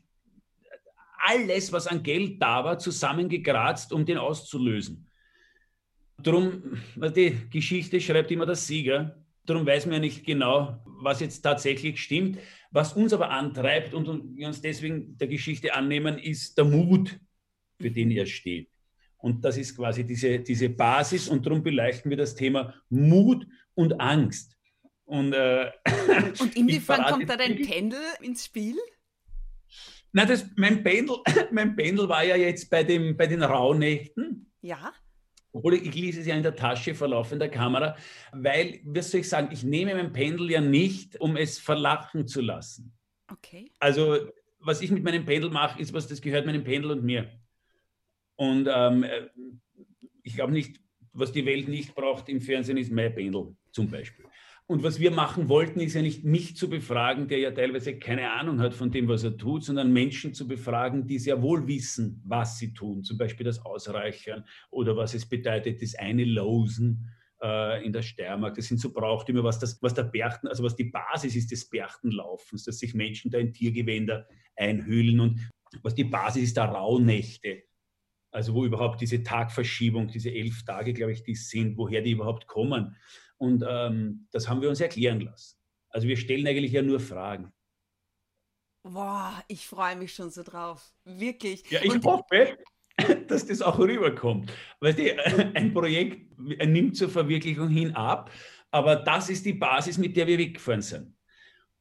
alles, 1.24 1.72
was 1.72 1.88
an 1.88 2.04
Geld 2.04 2.42
da 2.42 2.64
war, 2.64 2.78
zusammengekratzt, 2.78 3.94
um 3.94 4.06
den 4.06 4.18
auszulösen. 4.18 5.10
Drum, 6.22 6.78
die 6.96 7.50
Geschichte 7.50 8.00
schreibt 8.00 8.32
immer 8.32 8.46
der 8.46 8.56
Sieger. 8.56 9.24
Darum 9.46 9.66
weiß 9.66 9.86
man 9.86 9.96
ja 9.96 10.00
nicht 10.00 10.26
genau, 10.26 10.82
was 10.86 11.20
jetzt 11.20 11.42
tatsächlich 11.42 12.02
stimmt. 12.02 12.40
Was 12.72 12.94
uns 12.94 13.14
aber 13.14 13.30
antreibt 13.30 13.94
und 13.94 14.38
wir 14.38 14.48
uns 14.48 14.62
deswegen 14.62 15.18
der 15.18 15.28
Geschichte 15.28 15.74
annehmen, 15.74 16.18
ist 16.18 16.58
der 16.58 16.66
Mut, 16.66 17.20
für 17.80 17.92
den 17.92 18.12
er 18.12 18.26
steht. 18.26 18.73
Und 19.24 19.46
das 19.46 19.56
ist 19.56 19.78
quasi 19.78 20.04
diese, 20.04 20.40
diese 20.40 20.68
Basis 20.68 21.30
und 21.30 21.46
darum 21.46 21.64
beleuchten 21.64 22.10
wir 22.10 22.18
das 22.18 22.36
Thema 22.36 22.74
Mut 22.90 23.48
und 23.74 23.98
Angst. 24.02 24.58
Und, 25.06 25.32
äh, 25.32 25.72
und 26.42 26.58
inwiefern 26.58 27.06
kommt 27.06 27.30
da 27.30 27.38
dein 27.38 27.56
Pendel 27.62 28.02
ins 28.22 28.44
Spiel? 28.44 28.76
Na, 30.12 30.26
das, 30.26 30.46
mein, 30.58 30.84
Pendel, 30.84 31.16
mein 31.52 31.74
Pendel 31.74 32.10
war 32.10 32.26
ja 32.26 32.36
jetzt 32.36 32.70
bei, 32.70 32.84
dem, 32.84 33.16
bei 33.16 33.26
den 33.26 33.42
Rauhnächten. 33.42 34.52
Ja. 34.60 34.92
Obwohl 35.54 35.76
ich, 35.76 35.96
lese 35.96 36.20
es 36.20 36.28
ja 36.28 36.36
in 36.36 36.44
der 36.44 36.58
Tasche 36.58 36.94
vor 36.94 37.08
laufender 37.08 37.48
Kamera, 37.48 37.96
weil, 38.34 38.82
was 38.84 39.10
soll 39.10 39.22
ich 39.22 39.30
sagen, 39.30 39.48
ich 39.54 39.64
nehme 39.64 39.96
mein 39.96 40.12
Pendel 40.12 40.52
ja 40.52 40.60
nicht, 40.60 41.22
um 41.22 41.38
es 41.38 41.60
verlachen 41.60 42.28
zu 42.28 42.42
lassen. 42.42 42.92
Okay. 43.32 43.72
Also, 43.80 44.18
was 44.60 44.82
ich 44.82 44.92
mit 44.92 45.06
meinem 45.06 45.24
Pendel 45.24 45.50
mache, 45.50 45.82
ist 45.82 45.94
was, 45.94 46.08
das 46.08 46.20
gehört 46.20 46.46
meinem 46.46 46.66
Pendel 46.66 46.92
und 46.92 47.06
mir. 47.06 47.30
Und 48.36 48.68
ähm, 48.74 49.04
äh, 49.04 49.30
ich 50.24 50.36
glaube 50.36 50.54
nicht, 50.54 50.80
was 51.14 51.32
die 51.32 51.46
Welt 51.46 51.68
nicht 51.68 51.96
braucht 51.96 52.30
im 52.30 52.42
Fernsehen, 52.42 52.78
ist 52.78 52.92
mein 52.92 53.14
Pendel 53.14 53.56
zum 53.72 53.90
Beispiel. 53.90 54.26
Und 54.66 54.82
was 54.82 55.00
wir 55.00 55.12
machen 55.12 55.50
wollten, 55.50 55.82
ist 55.82 55.94
ja 55.94 56.02
nicht 56.02 56.24
mich 56.24 56.56
zu 56.56 56.70
befragen, 56.70 57.28
der 57.28 57.40
ja 57.40 57.52
teilweise 57.52 58.00
keine 58.00 58.32
Ahnung 58.32 58.62
hat 58.62 58.74
von 58.74 58.92
dem, 58.92 59.10
was 59.10 59.24
er 59.24 59.36
tut, 59.36 59.66
sondern 59.66 59.92
Menschen 59.92 60.34
zu 60.34 60.48
befragen, 60.48 61.06
die 61.06 61.20
sehr 61.20 61.42
wohl 61.42 61.68
wissen, 61.68 62.22
was 62.26 62.58
sie 62.60 62.74
tun. 62.74 63.04
Zum 63.04 63.18
Beispiel 63.18 63.46
das 63.46 63.64
Ausreichern 63.66 64.46
oder 64.72 64.96
was 64.96 65.14
es 65.14 65.28
bedeutet, 65.28 65.82
das 65.82 65.96
eine 65.96 66.24
Losen 66.24 67.10
äh, 67.42 67.86
in 67.86 67.92
der 67.92 68.04
Steiermark. 68.04 68.56
Das 68.56 68.68
sind 68.68 68.80
so 68.80 68.94
Brauchtümer, 68.94 69.44
was, 69.44 69.60
das, 69.60 69.82
was 69.82 69.94
der 69.94 70.04
Berchten, 70.04 70.48
also 70.48 70.64
was 70.64 70.78
die 70.78 70.86
Basis 70.86 71.36
ist 71.36 71.52
des 71.52 71.70
Berchtenlaufens, 71.70 72.64
dass 72.64 72.80
sich 72.80 72.94
Menschen 72.94 73.32
da 73.32 73.40
in 73.40 73.52
Tiergewänder 73.52 74.28
einhüllen 74.56 75.20
und 75.20 75.50
was 75.82 75.94
die 75.94 76.06
Basis 76.06 76.44
ist 76.44 76.58
der 76.58 76.66
Rauhnächte 76.66 77.64
also 78.34 78.54
wo 78.54 78.66
überhaupt 78.66 79.00
diese 79.00 79.24
Tagverschiebung, 79.24 80.08
diese 80.08 80.32
elf 80.32 80.66
Tage, 80.66 80.94
glaube 80.94 81.12
ich, 81.12 81.24
die 81.24 81.36
sind, 81.36 81.78
woher 81.78 82.02
die 82.02 82.12
überhaupt 82.12 82.48
kommen. 82.48 82.98
Und 83.38 83.64
ähm, 83.68 84.28
das 84.32 84.50
haben 84.50 84.62
wir 84.62 84.70
uns 84.70 84.82
erklären 84.82 85.22
lassen. 85.22 85.58
Also 85.90 86.08
wir 86.08 86.18
stellen 86.18 86.48
eigentlich 86.48 86.72
ja 86.72 86.82
nur 86.82 87.00
Fragen. 87.00 87.54
Boah, 88.84 89.42
ich 89.48 89.66
freue 89.68 89.96
mich 89.96 90.14
schon 90.14 90.30
so 90.30 90.44
drauf. 90.44 90.94
Wirklich. 91.06 91.70
Ja, 91.70 91.82
ich 91.84 91.94
Und 91.94 92.04
hoffe, 92.06 92.58
dass 93.28 93.46
das 93.46 93.62
auch 93.62 93.78
rüberkommt. 93.78 94.52
Weil 94.80 94.94
die, 94.94 95.14
ein 95.54 95.74
Projekt 95.74 96.38
nimmt 96.40 96.98
zur 96.98 97.10
Verwirklichung 97.10 97.70
hin 97.70 97.96
ab, 97.96 98.32
aber 98.72 98.96
das 98.96 99.30
ist 99.30 99.46
die 99.46 99.54
Basis, 99.54 99.98
mit 99.98 100.18
der 100.18 100.26
wir 100.26 100.38
weggefahren 100.38 100.82
sind. 100.82 101.16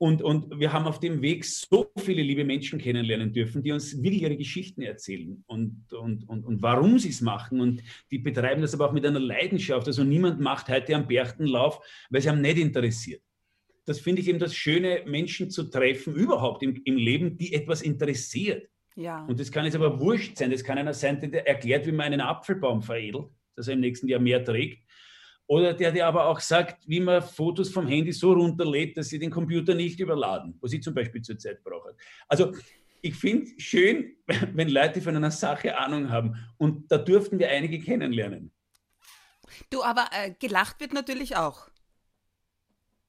Und, 0.02 0.20
und 0.20 0.58
wir 0.58 0.72
haben 0.72 0.88
auf 0.88 0.98
dem 0.98 1.22
Weg 1.22 1.44
so 1.44 1.92
viele 1.96 2.24
liebe 2.24 2.44
Menschen 2.44 2.80
kennenlernen 2.80 3.32
dürfen, 3.32 3.62
die 3.62 3.70
uns 3.70 4.02
wirklich 4.02 4.22
ihre 4.22 4.36
Geschichten 4.36 4.82
erzählen 4.82 5.44
und, 5.46 5.92
und, 5.92 6.28
und, 6.28 6.44
und 6.44 6.60
warum 6.60 6.98
sie 6.98 7.10
es 7.10 7.20
machen. 7.20 7.60
Und 7.60 7.84
die 8.10 8.18
betreiben 8.18 8.62
das 8.62 8.74
aber 8.74 8.88
auch 8.88 8.92
mit 8.92 9.06
einer 9.06 9.20
Leidenschaft. 9.20 9.86
Also 9.86 10.02
niemand 10.02 10.40
macht 10.40 10.68
heute 10.68 10.96
am 10.96 11.06
Berchtenlauf, 11.06 11.78
weil 12.10 12.20
sie 12.20 12.30
haben 12.30 12.40
nicht 12.40 12.58
interessiert. 12.58 13.22
Das 13.84 14.00
finde 14.00 14.22
ich 14.22 14.28
eben 14.28 14.40
das 14.40 14.56
Schöne, 14.56 15.04
Menschen 15.06 15.50
zu 15.50 15.70
treffen, 15.70 16.16
überhaupt 16.16 16.64
im, 16.64 16.82
im 16.84 16.96
Leben, 16.96 17.36
die 17.36 17.52
etwas 17.52 17.80
interessiert. 17.80 18.68
Ja. 18.96 19.24
Und 19.26 19.38
das 19.38 19.52
kann 19.52 19.66
jetzt 19.66 19.76
aber 19.76 20.00
wurscht 20.00 20.36
sein. 20.36 20.50
Das 20.50 20.64
kann 20.64 20.78
einer 20.78 20.94
sein, 20.94 21.20
der 21.30 21.46
erklärt, 21.46 21.86
wie 21.86 21.92
man 21.92 22.06
einen 22.06 22.22
Apfelbaum 22.22 22.82
veredelt, 22.82 23.26
dass 23.54 23.68
er 23.68 23.74
im 23.74 23.80
nächsten 23.80 24.08
Jahr 24.08 24.18
mehr 24.18 24.44
trägt. 24.44 24.82
Oder 25.46 25.74
der 25.74 25.92
dir 25.92 26.06
aber 26.06 26.26
auch 26.26 26.40
sagt, 26.40 26.88
wie 26.88 27.00
man 27.00 27.20
Fotos 27.20 27.70
vom 27.70 27.86
Handy 27.86 28.12
so 28.12 28.32
runterlädt, 28.32 28.96
dass 28.96 29.08
sie 29.08 29.18
den 29.18 29.30
Computer 29.30 29.74
nicht 29.74 30.00
überladen, 30.00 30.56
was 30.60 30.72
ich 30.72 30.82
zum 30.82 30.94
Beispiel 30.94 31.20
zurzeit 31.20 31.62
brauche. 31.62 31.94
Also 32.28 32.52
ich 33.02 33.16
finde 33.16 33.50
schön, 33.58 34.16
wenn 34.54 34.68
Leute 34.68 35.02
von 35.02 35.16
einer 35.16 35.30
Sache 35.30 35.76
Ahnung 35.76 36.08
haben. 36.08 36.36
Und 36.56 36.90
da 36.90 36.98
durften 36.98 37.38
wir 37.38 37.50
einige 37.50 37.80
kennenlernen. 37.80 38.52
Du, 39.68 39.82
aber 39.82 40.06
äh, 40.12 40.32
gelacht 40.38 40.80
wird 40.80 40.94
natürlich 40.94 41.36
auch. 41.36 41.68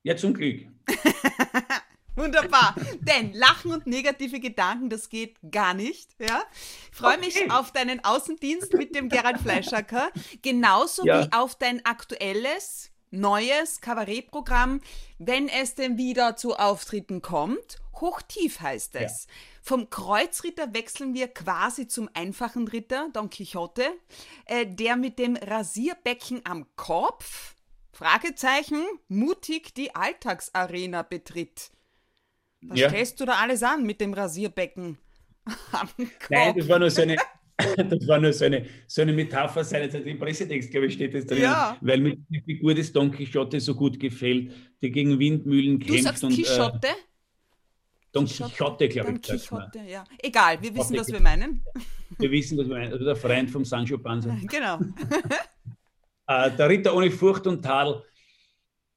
Ja, 0.01 0.17
zum 0.17 0.33
Glück. 0.33 0.67
Wunderbar. 2.15 2.75
Denn 2.99 3.33
Lachen 3.33 3.71
und 3.71 3.87
negative 3.87 4.39
Gedanken, 4.39 4.89
das 4.89 5.09
geht 5.09 5.37
gar 5.51 5.73
nicht. 5.73 6.11
Ja? 6.19 6.43
Ich 6.91 6.97
freue 6.97 7.17
okay. 7.17 7.25
mich 7.25 7.51
auf 7.51 7.71
deinen 7.71 8.03
Außendienst 8.03 8.73
mit 8.73 8.95
dem 8.95 9.09
Gerald 9.09 9.39
Fleischacker. 9.39 10.09
Genauso 10.41 11.05
ja. 11.05 11.23
wie 11.23 11.33
auf 11.33 11.55
dein 11.55 11.85
aktuelles, 11.85 12.91
neues 13.11 13.81
Kabarettprogramm, 13.81 14.81
wenn 15.17 15.47
es 15.47 15.75
denn 15.75 15.97
wieder 15.97 16.35
zu 16.35 16.55
Auftritten 16.55 17.21
kommt. 17.21 17.81
Hochtief 17.99 18.59
heißt 18.59 18.95
es. 18.95 19.25
Ja. 19.25 19.33
Vom 19.61 19.89
Kreuzritter 19.89 20.73
wechseln 20.73 21.13
wir 21.13 21.29
quasi 21.29 21.87
zum 21.87 22.09
einfachen 22.13 22.67
Ritter, 22.67 23.09
Don 23.13 23.29
Quixote, 23.29 23.85
äh, 24.45 24.65
der 24.65 24.97
mit 24.97 25.19
dem 25.19 25.37
Rasierbecken 25.37 26.41
am 26.43 26.65
Kopf, 26.75 27.55
Fragezeichen, 27.93 28.83
mutig 29.07 29.73
die 29.75 29.95
Alltagsarena 29.95 31.03
betritt. 31.03 31.71
Was 32.67 32.79
ja. 32.79 32.89
stellst 32.89 33.19
du 33.19 33.25
da 33.25 33.33
alles 33.33 33.63
an 33.63 33.85
mit 33.85 33.99
dem 34.01 34.13
Rasierbecken? 34.13 34.97
Nein, 36.29 36.55
das 36.57 36.69
war 36.69 36.79
nur 36.79 36.89
so 36.89 37.01
eine, 37.01 37.17
das 37.57 38.07
war 38.07 38.19
nur 38.19 38.33
so 38.33 38.45
eine, 38.45 38.65
so 38.87 39.01
eine 39.01 39.13
Metapher 39.13 39.63
seines 39.63 39.93
im 39.93 40.17
Pressetext, 40.17 40.71
glaube 40.71 40.87
ich, 40.87 40.93
steht 40.93 41.13
das 41.13 41.25
drin, 41.25 41.43
ja. 41.43 41.77
weil 41.81 41.99
mir 41.99 42.17
die 42.29 42.41
Figur 42.41 42.73
des 42.73 42.91
Don 42.91 43.11
Quixote 43.11 43.59
so 43.59 43.75
gut 43.75 43.99
gefällt, 43.99 44.51
der 44.81 44.89
gegen 44.89 45.19
Windmühlen 45.19 45.79
kämpft. 45.79 45.99
Du 45.99 46.03
sagst 46.03 46.23
und, 46.23 46.33
Quixote? 46.33 46.87
Äh, 46.87 46.93
Don 48.11 48.25
Quixote, 48.25 48.89
glaube 48.89 49.13
ich. 49.13 49.21
Don 49.21 49.37
Quixote, 49.37 49.79
ja. 49.87 50.03
Egal, 50.19 50.61
wir 50.61 50.75
wissen, 50.75 50.97
was 50.97 51.11
wir 51.11 51.19
meinen. 51.19 51.63
Wir 52.17 52.31
wissen, 52.31 52.57
was 52.57 52.67
wir 52.67 52.75
meinen. 52.75 52.93
Also 52.93 53.05
der 53.05 53.15
Freund 53.15 53.49
vom 53.49 53.65
Sancho 53.65 53.97
Panza. 53.97 54.35
Genau. 54.49 54.79
äh, 56.27 56.51
der 56.51 56.69
Ritter 56.69 56.95
ohne 56.95 57.11
Furcht 57.11 57.47
und 57.47 57.63
Tadel. 57.63 58.03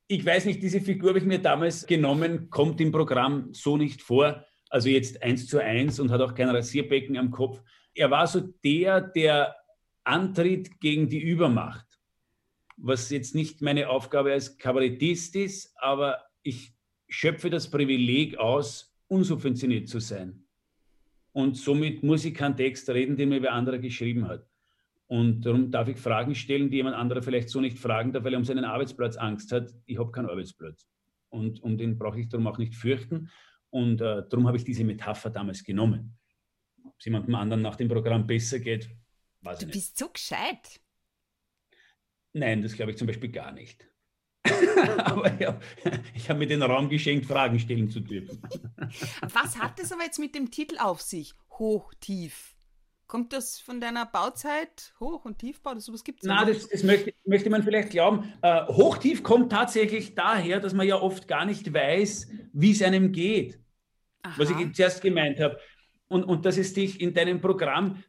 Ich 0.09 0.25
weiß 0.25 0.45
nicht, 0.45 0.63
diese 0.63 0.81
Figur 0.81 1.11
habe 1.11 1.19
ich 1.19 1.25
mir 1.25 1.41
damals 1.41 1.87
genommen, 1.87 2.49
kommt 2.49 2.81
im 2.81 2.93
Programm 2.93 3.53
so 3.53 3.77
nicht 3.77 4.03
vor. 4.03 4.45
Also 4.69 4.89
jetzt 4.89 5.23
eins 5.23 5.47
zu 5.47 5.63
eins 5.63 5.99
und 5.99 6.11
hat 6.11 6.21
auch 6.21 6.35
kein 6.35 6.49
Rasierbecken 6.49 7.17
am 7.17 7.31
Kopf. 7.31 7.61
Er 7.95 8.11
war 8.11 8.27
so 8.27 8.41
der, 8.41 9.01
der 9.01 9.57
antritt 10.05 10.81
gegen 10.81 11.09
die 11.09 11.21
Übermacht. 11.21 11.87
Was 12.77 13.11
jetzt 13.11 13.35
nicht 13.35 13.63
meine 13.63 13.89
Aufgabe 13.89 14.33
als 14.33 14.59
Kabarettist 14.59 15.35
ist, 15.35 15.75
aber 15.77 16.23
ich 16.43 16.73
schöpfe 17.09 17.51
das 17.51 17.71
Privileg 17.71 18.37
aus, 18.37 18.95
unsubventioniert 19.09 19.89
zu 19.89 19.99
sein. 19.99 20.47
Und 21.33 21.57
somit 21.57 22.03
muss 22.03 22.25
ich 22.25 22.35
keinen 22.35 22.57
Text 22.57 22.89
reden, 22.91 23.17
den 23.17 23.31
mir 23.31 23.43
wer 23.43 23.55
anderer 23.55 23.79
geschrieben 23.79 24.29
hat. 24.29 24.47
Und 25.09 25.43
darum 25.43 25.71
darf 25.71 25.89
ich 25.89 25.99
Fragen 25.99 26.35
stellen, 26.35 26.71
die 26.71 26.77
jemand 26.77 26.97
anderer 26.97 27.23
vielleicht 27.23 27.49
so 27.49 27.61
nicht 27.61 27.79
fragen 27.79 28.13
darf, 28.13 28.25
weil 28.25 28.35
er 28.35 28.39
um 28.39 28.45
seinen 28.45 28.65
Arbeitsplatz 28.65 29.17
Angst 29.17 29.53
hat. 29.53 29.73
Ich 29.87 29.99
habe 29.99 30.11
keinen 30.11 30.29
Arbeitsplatz. 30.29 30.87
Und 31.29 31.63
um 31.63 31.79
den 31.79 31.97
brauche 31.97 32.21
ich 32.21 32.29
darum 32.29 32.47
auch 32.47 32.59
nicht 32.59 32.75
fürchten. 32.75 33.31
Und 33.71 34.01
äh, 34.01 34.23
darum 34.29 34.47
habe 34.47 34.57
ich 34.57 34.65
diese 34.65 34.85
Metapher 34.85 35.31
damals 35.31 35.63
genommen. 35.63 36.19
Ob 36.85 36.95
es 36.99 37.05
jemandem 37.05 37.35
anderen 37.35 37.63
nach 37.63 37.77
dem 37.77 37.89
Programm 37.89 38.27
besser 38.27 38.59
geht, 38.59 38.91
weiß 39.43 39.59
du 39.59 39.67
ich 39.67 39.67
nicht. 39.67 39.75
Du 39.75 39.79
bist 39.79 39.99
so 39.99 40.09
gescheit. 40.09 40.81
Nein, 42.33 42.63
das 42.63 42.75
glaube 42.75 42.91
ich 42.91 42.99
zum 42.99 43.07
Beispiel 43.07 43.31
gar 43.31 43.53
nicht. 43.53 43.87
aber 44.99 45.33
ja, 45.41 45.59
ich 46.15 46.29
habe 46.29 46.39
mir 46.41 46.47
den 46.47 46.63
Raum 46.63 46.89
geschenkt, 46.89 47.27
Fragen 47.27 47.59
stellen 47.59 47.91
zu 47.91 48.01
dürfen. 48.01 48.41
Was 49.33 49.59
hat 49.59 49.79
es 49.81 49.93
aber 49.93 50.03
jetzt 50.03 50.19
mit 50.19 50.35
dem 50.35 50.51
Titel 50.51 50.79
auf 50.79 51.01
sich? 51.01 51.33
Hoch, 51.51 51.93
tief. 52.01 52.56
Kommt 53.07 53.33
das 53.33 53.61
von 53.61 53.81
deiner 53.81 54.05
Bauzeit, 54.07 54.95
Hoch- 54.99 55.25
und 55.25 55.39
Tiefbau? 55.39 55.75
Das, 55.75 55.85
sowas 55.85 56.03
gibt 56.03 56.23
es 56.23 56.29
Nein, 56.29 56.49
das, 56.49 56.69
das 56.69 56.83
möchte, 56.83 57.15
möchte, 57.25 57.51
man 57.51 57.63
vielleicht 57.63 57.91
glauben. 57.91 58.33
Äh, 58.43 58.67
Hochtief 58.67 59.23
kommt 59.23 59.53
tatsächlich 59.53 60.15
daher, 60.15 60.59
dass 60.59 60.75
man 60.75 60.87
ja 60.87 61.01
oft 61.01 61.29
gar 61.29 61.45
nicht 61.45 61.73
weiß, 61.73 62.29
wie 62.53 62.73
es 62.73 62.83
einem 62.83 63.13
geht. 63.13 63.61
Aha. 64.23 64.35
Was 64.39 64.51
ich 64.51 64.73
zuerst 64.75 65.03
gemeint 65.03 65.39
habe. 65.39 65.59
Und, 66.09 66.25
und 66.25 66.45
dass 66.45 66.59
es 66.59 66.73
dich 66.75 67.01
in 67.01 67.15
deinem 67.15 67.41
Programm 67.41 68.03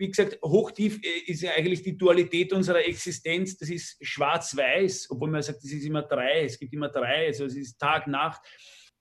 wie 0.00 0.08
gesagt, 0.08 0.38
hochtief 0.42 1.00
äh, 1.02 1.30
ist 1.30 1.42
ja 1.42 1.52
eigentlich 1.52 1.82
die 1.82 1.96
Dualität 1.96 2.52
unserer 2.52 2.84
Existenz. 2.86 3.56
Das 3.56 3.68
ist 3.68 3.98
schwarz-weiß, 4.00 5.08
obwohl 5.10 5.30
man 5.30 5.42
sagt, 5.42 5.62
es 5.62 5.72
ist 5.72 5.84
immer 5.84 6.02
drei. 6.02 6.44
Es 6.44 6.58
gibt 6.58 6.72
immer 6.72 6.88
drei, 6.88 7.26
also 7.26 7.44
es 7.44 7.54
ist 7.54 7.78
Tag, 7.78 8.06
Nacht. 8.06 8.40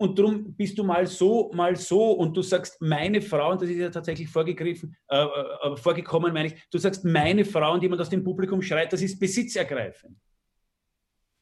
Und 0.02 0.18
darum 0.18 0.54
bist 0.56 0.78
du 0.78 0.86
mal 0.86 1.06
so, 1.06 1.52
mal 1.54 1.76
so 1.76 2.14
und 2.14 2.36
du 2.36 2.42
sagst, 2.42 2.82
meine 2.82 3.22
Frau, 3.22 3.52
und 3.52 3.62
das 3.62 3.70
ist 3.70 3.80
ja 3.80 3.90
tatsächlich 3.90 4.30
vorgegriffen, 4.30 4.96
äh, 5.10 5.26
äh, 5.26 5.76
vorgekommen, 5.76 6.34
meine 6.34 6.48
ich, 6.48 6.70
du 6.72 6.78
sagst, 6.78 7.04
meine 7.04 7.44
Frau 7.44 7.74
und 7.74 7.84
jemand 7.84 8.02
aus 8.02 8.10
dem 8.10 8.24
Publikum 8.24 8.62
schreit, 8.62 8.94
das 8.94 9.02
ist 9.02 9.20
besitzergreifend. 9.20 10.16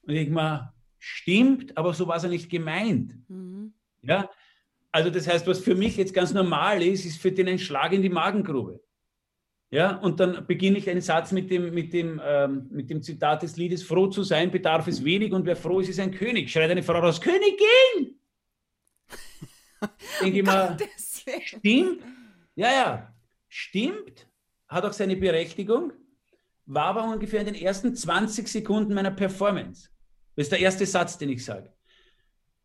Und 0.02 0.10
ich 0.10 0.22
denke 0.22 0.34
mal, 0.34 0.74
stimmt, 0.98 1.78
aber 1.78 1.94
so 1.94 2.08
war 2.08 2.16
es 2.16 2.24
ja 2.24 2.30
nicht 2.30 2.50
gemeint. 2.50 3.14
Mhm. 3.28 3.74
Ja, 4.02 4.28
also 4.92 5.12
das 5.12 5.28
heißt, 5.28 5.46
was 5.46 5.60
für 5.60 5.76
mich 5.76 5.96
jetzt 5.96 6.16
ganz 6.16 6.34
normal 6.34 6.82
ist, 6.82 7.06
ist 7.06 7.22
für 7.22 7.32
den 7.32 7.48
ein 7.48 7.60
Schlag 7.60 7.94
in 7.94 8.02
die 8.02 8.10
Magengrube. 8.10 8.82
Ja, 9.70 9.98
und 9.98 10.20
dann 10.20 10.48
beginne 10.48 10.80
ich 10.80 10.90
einen 10.90 11.02
Satz 11.02 11.32
mit 11.32 11.52
dem, 11.52 11.76
mit, 11.76 11.94
dem, 11.94 12.20
ähm, 12.26 12.66
mit 12.72 12.90
dem 12.90 13.04
Zitat 13.04 13.44
des 13.44 13.56
Liedes: 13.56 13.84
Froh 13.84 14.08
zu 14.08 14.24
sein 14.24 14.50
bedarf 14.50 14.88
es 14.88 15.04
wenig 15.04 15.32
und 15.32 15.46
wer 15.46 15.56
froh 15.56 15.80
ist, 15.80 15.90
ist 15.90 16.00
ein 16.00 16.12
König. 16.12 16.50
Schreit 16.50 16.72
eine 16.72 16.82
Frau 16.82 16.98
raus: 16.98 17.22
Königin! 17.22 18.17
Denke 20.22 20.40
ich 20.40 20.46
mal, 20.46 20.78
stimmt. 21.44 22.04
Ja, 22.56 22.72
ja, 22.72 23.16
stimmt. 23.48 24.28
Hat 24.68 24.86
auch 24.86 24.94
seine 24.94 25.16
Berechtigung. 25.16 25.94
War 26.66 26.86
aber 26.86 27.04
ungefähr 27.06 27.40
in 27.40 27.46
den 27.48 27.56
ersten 27.56 27.96
20 27.96 28.48
Sekunden 28.48 28.94
meiner 28.94 29.12
Performance. 29.12 29.90
Das 30.36 30.46
ist 30.46 30.52
der 30.52 30.60
erste 30.60 30.86
Satz, 30.86 31.18
den 31.18 31.30
ich 31.30 31.44
sage. 31.44 31.74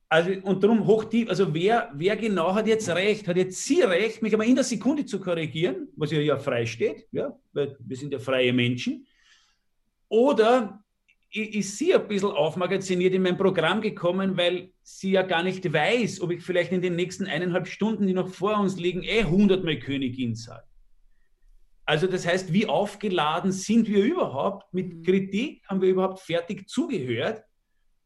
Also, 0.09 0.31
und 0.43 0.63
darum 0.63 0.87
hochtief, 0.87 1.31
also 1.31 1.55
wer, 1.55 1.91
wer 1.95 2.17
genau 2.17 2.55
hat 2.55 2.67
jetzt 2.67 2.87
recht? 2.91 3.27
Hat 3.27 3.37
jetzt 3.39 3.65
sie 3.65 3.81
recht, 3.81 4.21
mich 4.21 4.35
aber 4.35 4.45
in 4.45 4.55
der 4.55 4.65
Sekunde 4.65 5.07
zu 5.07 5.19
korrigieren, 5.19 5.89
was 5.97 6.13
ihr 6.13 6.23
ja 6.23 6.37
frei 6.37 6.67
steht, 6.67 7.07
ja, 7.13 7.35
weil 7.55 7.77
wir 7.79 7.97
sind 7.97 8.13
ja 8.13 8.19
freie 8.19 8.53
Menschen. 8.53 9.07
Oder 10.09 10.85
ist 11.33 11.79
sie 11.79 11.95
ein 11.95 12.07
bisschen 12.09 12.31
aufmagaziniert 12.31 13.15
in 13.15 13.23
mein 13.23 13.39
Programm 13.39 13.81
gekommen, 13.81 14.37
weil 14.37 14.73
sie 14.83 15.13
ja 15.13 15.23
gar 15.23 15.43
nicht 15.43 15.73
weiß, 15.73 16.21
ob 16.21 16.31
ich 16.31 16.43
vielleicht 16.43 16.73
in 16.73 16.83
den 16.83 16.95
nächsten 16.95 17.27
eineinhalb 17.27 17.67
Stunden, 17.67 18.07
die 18.07 18.13
noch 18.13 18.29
vor 18.29 18.59
uns 18.59 18.77
liegen, 18.77 19.03
eh 19.03 19.25
hundertmal 19.25 19.79
Königin 19.79 20.35
sage. 20.35 20.67
Also 21.85 22.07
das 22.07 22.27
heißt, 22.27 22.53
wie 22.53 22.67
aufgeladen 22.67 23.51
sind 23.51 23.89
wir 23.89 24.05
überhaupt 24.05 24.73
mit 24.73 24.95
mhm. 24.95 25.03
Kritik? 25.03 25.65
Haben 25.69 25.81
wir 25.81 25.89
überhaupt 25.89 26.21
fertig 26.21 26.69
zugehört? 26.69 27.43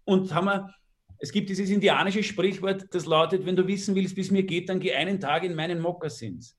Und 0.05 0.33
haben 0.33 0.47
wir 0.47 0.71
es 1.19 1.33
gibt 1.33 1.49
dieses 1.49 1.71
indianische 1.71 2.23
Sprichwort, 2.23 2.87
das 2.91 3.07
lautet, 3.07 3.47
wenn 3.47 3.57
du 3.57 3.67
wissen 3.67 3.95
willst, 3.95 4.17
wie 4.17 4.21
es 4.21 4.31
mir 4.31 4.43
geht, 4.43 4.69
dann 4.69 4.81
geh 4.81 4.95
einen 4.95 5.19
Tag 5.19 5.45
in 5.45 5.55
meinen 5.55 5.81
Mokassins. 5.81 6.59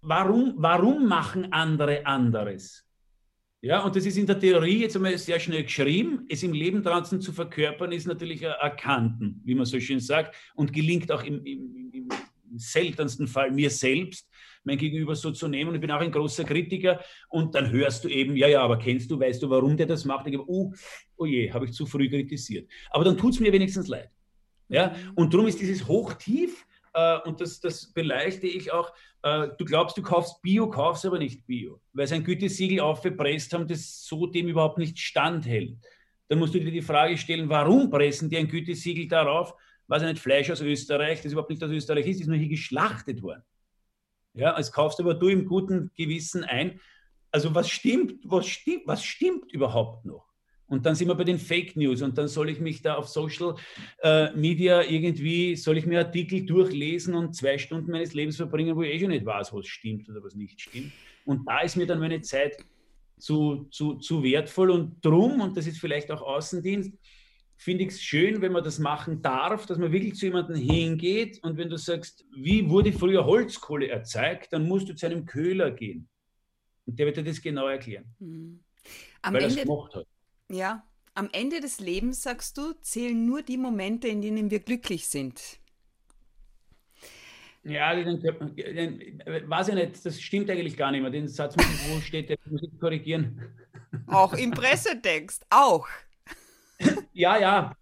Warum, 0.00 0.54
warum 0.56 1.06
machen 1.06 1.52
andere 1.52 2.06
anderes? 2.06 2.85
Ja, 3.66 3.80
und 3.80 3.96
das 3.96 4.06
ist 4.06 4.16
in 4.16 4.26
der 4.26 4.38
Theorie 4.38 4.82
jetzt 4.82 4.94
einmal 4.94 5.18
sehr 5.18 5.40
schnell 5.40 5.64
geschrieben. 5.64 6.24
Es 6.28 6.44
im 6.44 6.52
Leben 6.52 6.84
draußen 6.84 7.20
zu 7.20 7.32
verkörpern, 7.32 7.90
ist 7.90 8.06
natürlich 8.06 8.42
erkannten, 8.42 9.40
wie 9.44 9.56
man 9.56 9.66
so 9.66 9.80
schön 9.80 9.98
sagt, 9.98 10.36
und 10.54 10.72
gelingt 10.72 11.10
auch 11.10 11.24
im, 11.24 11.44
im, 11.44 11.90
im 11.92 12.08
seltensten 12.54 13.26
Fall 13.26 13.50
mir 13.50 13.68
selbst 13.70 14.30
mein 14.62 14.78
Gegenüber 14.78 15.16
so 15.16 15.32
zu 15.32 15.48
nehmen. 15.48 15.70
Und 15.70 15.74
ich 15.74 15.80
bin 15.80 15.90
auch 15.90 15.98
ein 15.98 16.12
großer 16.12 16.44
Kritiker. 16.44 17.00
Und 17.28 17.56
dann 17.56 17.72
hörst 17.72 18.04
du 18.04 18.08
eben, 18.08 18.36
ja, 18.36 18.46
ja, 18.46 18.62
aber 18.62 18.78
kennst 18.78 19.10
du, 19.10 19.18
weißt 19.18 19.42
du, 19.42 19.50
warum 19.50 19.76
der 19.76 19.86
das 19.86 20.04
macht? 20.04 20.28
Ich 20.28 20.36
denke, 20.36 20.48
oh, 20.48 20.72
oh 21.16 21.26
je, 21.26 21.52
habe 21.52 21.64
ich 21.64 21.72
zu 21.72 21.86
früh 21.86 22.08
kritisiert. 22.08 22.70
Aber 22.90 23.02
dann 23.02 23.18
tut 23.18 23.34
es 23.34 23.40
mir 23.40 23.52
wenigstens 23.52 23.88
leid. 23.88 24.10
Ja? 24.68 24.94
Und 25.16 25.34
darum 25.34 25.48
ist 25.48 25.60
dieses 25.60 25.88
Hochtief, 25.88 26.64
äh, 26.96 27.18
und 27.28 27.40
das, 27.40 27.60
das 27.60 27.92
beleuchte 27.92 28.46
ich 28.46 28.72
auch, 28.72 28.90
äh, 29.22 29.48
du 29.58 29.64
glaubst, 29.64 29.96
du 29.98 30.02
kaufst 30.02 30.40
Bio, 30.40 30.68
kaufst 30.70 31.04
aber 31.04 31.18
nicht 31.18 31.46
Bio, 31.46 31.80
weil 31.92 32.06
sein 32.06 32.24
Gütesiegel 32.24 32.80
aufgepresst 32.80 33.52
haben, 33.52 33.68
das 33.68 34.04
so 34.04 34.26
dem 34.26 34.48
überhaupt 34.48 34.78
nicht 34.78 34.98
standhält. 34.98 35.76
Dann 36.28 36.38
musst 36.38 36.54
du 36.54 36.58
dir 36.58 36.72
die 36.72 36.82
Frage 36.82 37.16
stellen, 37.18 37.48
warum 37.48 37.90
pressen 37.90 38.30
die 38.30 38.38
ein 38.38 38.48
Gütesiegel 38.48 39.06
darauf? 39.06 39.54
Was 39.86 40.02
nicht, 40.02 40.18
Fleisch 40.18 40.50
aus 40.50 40.60
Österreich, 40.60 41.22
das 41.22 41.32
überhaupt 41.32 41.50
nicht 41.50 41.62
aus 41.62 41.70
Österreich 41.70 42.06
ist, 42.06 42.20
ist 42.20 42.26
nur 42.26 42.36
hier 42.36 42.48
geschlachtet 42.48 43.22
worden. 43.22 43.42
Ja, 44.34 44.58
es 44.58 44.72
kaufst 44.72 44.98
aber 44.98 45.14
du 45.14 45.28
im 45.28 45.46
guten 45.46 45.92
Gewissen 45.94 46.44
ein. 46.44 46.80
Also 47.30 47.54
was 47.54 47.68
stimmt, 47.68 48.24
was 48.24 48.46
stimmt, 48.46 48.86
was 48.86 49.04
stimmt 49.04 49.52
überhaupt 49.52 50.04
noch? 50.04 50.25
Und 50.68 50.84
dann 50.84 50.94
sind 50.96 51.08
wir 51.08 51.14
bei 51.14 51.24
den 51.24 51.38
Fake 51.38 51.76
News 51.76 52.02
und 52.02 52.18
dann 52.18 52.26
soll 52.26 52.50
ich 52.50 52.60
mich 52.60 52.82
da 52.82 52.96
auf 52.96 53.08
Social 53.08 53.54
äh, 54.02 54.32
Media 54.32 54.82
irgendwie, 54.82 55.54
soll 55.54 55.78
ich 55.78 55.86
mir 55.86 56.00
Artikel 56.00 56.44
durchlesen 56.44 57.14
und 57.14 57.36
zwei 57.36 57.56
Stunden 57.56 57.92
meines 57.92 58.14
Lebens 58.14 58.36
verbringen, 58.36 58.74
wo 58.74 58.82
ich 58.82 58.94
eh 58.94 58.98
schon 58.98 59.10
nicht 59.10 59.24
weiß, 59.24 59.52
was 59.52 59.66
stimmt 59.66 60.08
oder 60.08 60.22
was 60.24 60.34
nicht 60.34 60.60
stimmt. 60.60 60.92
Und 61.24 61.46
da 61.46 61.60
ist 61.60 61.76
mir 61.76 61.86
dann 61.86 62.00
meine 62.00 62.20
Zeit 62.20 62.56
zu, 63.18 63.68
zu, 63.70 63.94
zu 63.94 64.22
wertvoll 64.24 64.70
und 64.70 65.04
drum, 65.04 65.40
und 65.40 65.56
das 65.56 65.66
ist 65.68 65.78
vielleicht 65.78 66.10
auch 66.10 66.22
Außendienst, 66.22 66.92
finde 67.56 67.84
ich 67.84 67.90
es 67.90 68.02
schön, 68.02 68.42
wenn 68.42 68.52
man 68.52 68.64
das 68.64 68.78
machen 68.78 69.22
darf, 69.22 69.66
dass 69.66 69.78
man 69.78 69.92
wirklich 69.92 70.14
zu 70.16 70.26
jemandem 70.26 70.56
hingeht 70.56 71.38
und 71.42 71.56
wenn 71.56 71.70
du 71.70 71.78
sagst, 71.78 72.24
wie 72.36 72.68
wurde 72.68 72.92
früher 72.92 73.24
Holzkohle 73.24 73.88
erzeugt, 73.88 74.52
dann 74.52 74.66
musst 74.66 74.88
du 74.88 74.94
zu 74.94 75.06
einem 75.06 75.24
Köhler 75.24 75.70
gehen. 75.70 76.08
Und 76.84 76.98
der 76.98 77.06
wird 77.06 77.16
dir 77.16 77.24
das 77.24 77.40
genau 77.40 77.68
erklären. 77.68 78.04
Mhm. 78.18 78.60
Am 79.22 79.34
weil 79.34 79.42
er 79.42 79.48
es 79.48 79.56
gemacht 79.56 79.94
hat. 79.94 80.06
Ja, 80.50 80.84
am 81.14 81.28
Ende 81.32 81.60
des 81.60 81.80
Lebens, 81.80 82.22
sagst 82.22 82.56
du, 82.58 82.72
zählen 82.82 83.26
nur 83.26 83.42
die 83.42 83.56
Momente, 83.56 84.08
in 84.08 84.20
denen 84.20 84.50
wir 84.50 84.60
glücklich 84.60 85.06
sind. 85.08 85.58
Ja, 87.64 87.94
den, 87.96 88.20
den, 88.20 89.22
weiß 89.48 89.68
ich 89.68 89.74
nicht, 89.74 90.06
das 90.06 90.20
stimmt 90.20 90.48
eigentlich 90.50 90.76
gar 90.76 90.92
nicht 90.92 91.00
mehr. 91.00 91.10
Den 91.10 91.26
Satz, 91.26 91.56
wo 91.56 92.00
steht, 92.00 92.28
der 92.28 92.36
muss 92.44 92.62
ich 92.62 92.78
korrigieren. 92.78 93.42
Auch 94.06 94.34
im 94.34 94.52
Pressetext, 94.52 95.44
auch. 95.50 95.86
Ja, 97.12 97.38
ja. 97.38 97.74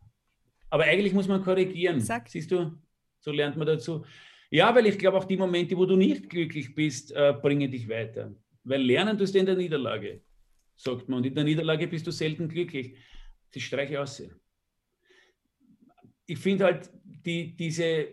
Aber 0.70 0.84
eigentlich 0.84 1.12
muss 1.12 1.26
man 1.26 1.42
korrigieren. 1.42 2.00
Sag. 2.00 2.28
Siehst 2.28 2.52
du, 2.52 2.72
so 3.18 3.32
lernt 3.32 3.56
man 3.56 3.66
dazu. 3.66 4.04
Ja, 4.48 4.72
weil 4.72 4.86
ich 4.86 4.96
glaube, 4.96 5.18
auch 5.18 5.24
die 5.24 5.36
Momente, 5.36 5.76
wo 5.76 5.84
du 5.84 5.96
nicht 5.96 6.30
glücklich 6.30 6.72
bist, 6.76 7.10
äh, 7.10 7.34
bringen 7.42 7.68
dich 7.68 7.88
weiter. 7.88 8.32
Weil 8.62 8.82
lernen 8.82 9.18
tust 9.18 9.34
du 9.34 9.40
in 9.40 9.46
der 9.46 9.56
Niederlage, 9.56 10.22
sagt 10.76 11.08
man. 11.08 11.18
Und 11.18 11.26
in 11.26 11.34
der 11.34 11.44
Niederlage 11.44 11.86
bist 11.86 12.06
du 12.06 12.10
selten 12.10 12.48
glücklich. 12.48 12.96
Das 13.52 13.62
streiche 13.62 14.00
aus. 14.00 14.22
Ich 16.26 16.38
finde 16.38 16.64
halt 16.64 16.90
die, 17.04 17.54
diese, 17.56 18.08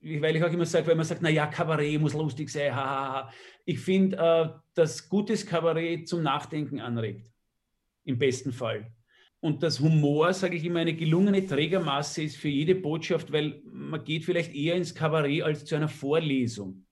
weil 0.00 0.36
ich 0.36 0.44
auch 0.44 0.52
immer 0.52 0.66
sage, 0.66 0.86
weil 0.86 0.96
man 0.96 1.04
sagt, 1.04 1.22
naja, 1.22 1.46
Kabarett 1.46 2.00
muss 2.00 2.14
lustig 2.14 2.48
sein, 2.48 2.74
hahaha. 2.74 3.32
Ich 3.64 3.78
finde, 3.78 4.16
äh, 4.16 4.60
dass 4.74 5.08
gutes 5.08 5.46
Kabarett 5.46 6.08
zum 6.08 6.22
Nachdenken 6.22 6.80
anregt. 6.80 7.30
Im 8.04 8.18
besten 8.18 8.52
Fall 8.52 8.92
und 9.42 9.64
das 9.64 9.80
Humor, 9.80 10.32
sage 10.32 10.56
ich 10.56 10.64
immer, 10.64 10.78
eine 10.78 10.94
gelungene 10.94 11.44
Trägermasse 11.44 12.22
ist 12.22 12.36
für 12.36 12.48
jede 12.48 12.76
Botschaft, 12.76 13.32
weil 13.32 13.60
man 13.64 14.04
geht 14.04 14.24
vielleicht 14.24 14.54
eher 14.54 14.76
ins 14.76 14.94
Kabarett 14.94 15.42
als 15.42 15.64
zu 15.64 15.74
einer 15.74 15.88
Vorlesung. 15.88 16.86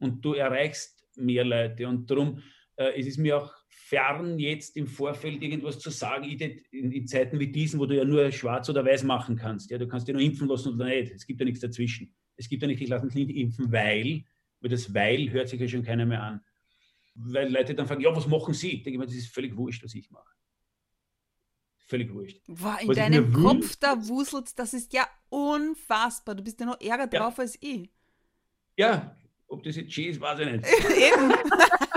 Und 0.00 0.24
du 0.24 0.34
erreichst 0.34 1.06
mehr 1.14 1.44
Leute. 1.44 1.86
Und 1.86 2.10
darum 2.10 2.42
äh, 2.74 2.98
es 2.98 3.06
ist 3.06 3.18
mir 3.18 3.38
auch 3.38 3.54
fern, 3.78 4.38
jetzt 4.38 4.76
im 4.76 4.86
Vorfeld 4.86 5.42
irgendwas 5.42 5.78
zu 5.78 5.90
sagen, 5.90 6.24
in, 6.24 6.92
in, 6.92 7.06
Zeiten 7.06 7.38
wie 7.38 7.50
diesen, 7.50 7.80
wo 7.80 7.86
du 7.86 7.96
ja 7.96 8.04
nur 8.04 8.30
schwarz 8.32 8.68
oder 8.68 8.84
weiß 8.84 9.04
machen 9.04 9.36
kannst. 9.36 9.70
Ja, 9.70 9.78
du 9.78 9.88
kannst 9.88 10.08
dir 10.08 10.12
nur 10.12 10.22
impfen 10.22 10.48
lassen 10.48 10.74
oder 10.74 10.86
nicht. 10.86 11.12
Es 11.12 11.26
gibt 11.26 11.40
ja 11.40 11.46
nichts 11.46 11.60
dazwischen. 11.60 12.14
Es 12.36 12.48
gibt 12.48 12.62
ja 12.62 12.68
nicht, 12.68 12.80
ich 12.80 12.88
lasse 12.88 13.06
mich 13.06 13.14
nicht 13.14 13.30
impfen, 13.30 13.72
weil, 13.72 14.24
weil 14.60 14.70
das 14.70 14.92
Weil 14.92 15.30
hört 15.30 15.48
sich 15.48 15.60
ja 15.60 15.68
schon 15.68 15.82
keiner 15.82 16.06
mehr 16.06 16.22
an. 16.22 16.40
Weil 17.14 17.50
Leute 17.52 17.74
dann 17.74 17.86
fragen, 17.86 18.02
ja, 18.02 18.14
was 18.14 18.26
machen 18.26 18.54
Sie? 18.54 18.72
Ich 18.72 18.82
denke 18.82 18.98
mir, 18.98 19.06
das 19.06 19.14
ist 19.14 19.32
völlig 19.32 19.56
wurscht, 19.56 19.82
was 19.82 19.94
ich 19.94 20.10
mache 20.10 20.38
völlig 21.88 22.12
wurscht. 22.12 22.40
Wow, 22.46 22.80
in 22.82 22.88
Was 22.88 22.96
deinem 22.96 23.32
Kopf 23.32 23.76
da 23.76 23.96
wuselt, 24.06 24.58
das 24.58 24.74
ist 24.74 24.92
ja 24.92 25.06
unfassbar. 25.30 26.34
Du 26.34 26.42
bist 26.42 26.60
ja 26.60 26.66
noch 26.66 26.80
ärger 26.80 27.08
ja. 27.10 27.20
drauf 27.20 27.38
als 27.38 27.56
ich. 27.60 27.90
Ja, 28.76 29.16
ob 29.48 29.62
das 29.62 29.76
jetzt 29.76 29.92
schön 29.92 30.10
ist, 30.10 30.20
weiß 30.20 30.40
ich 30.40 30.52
nicht. 30.52 30.64
Eben. 30.90 31.32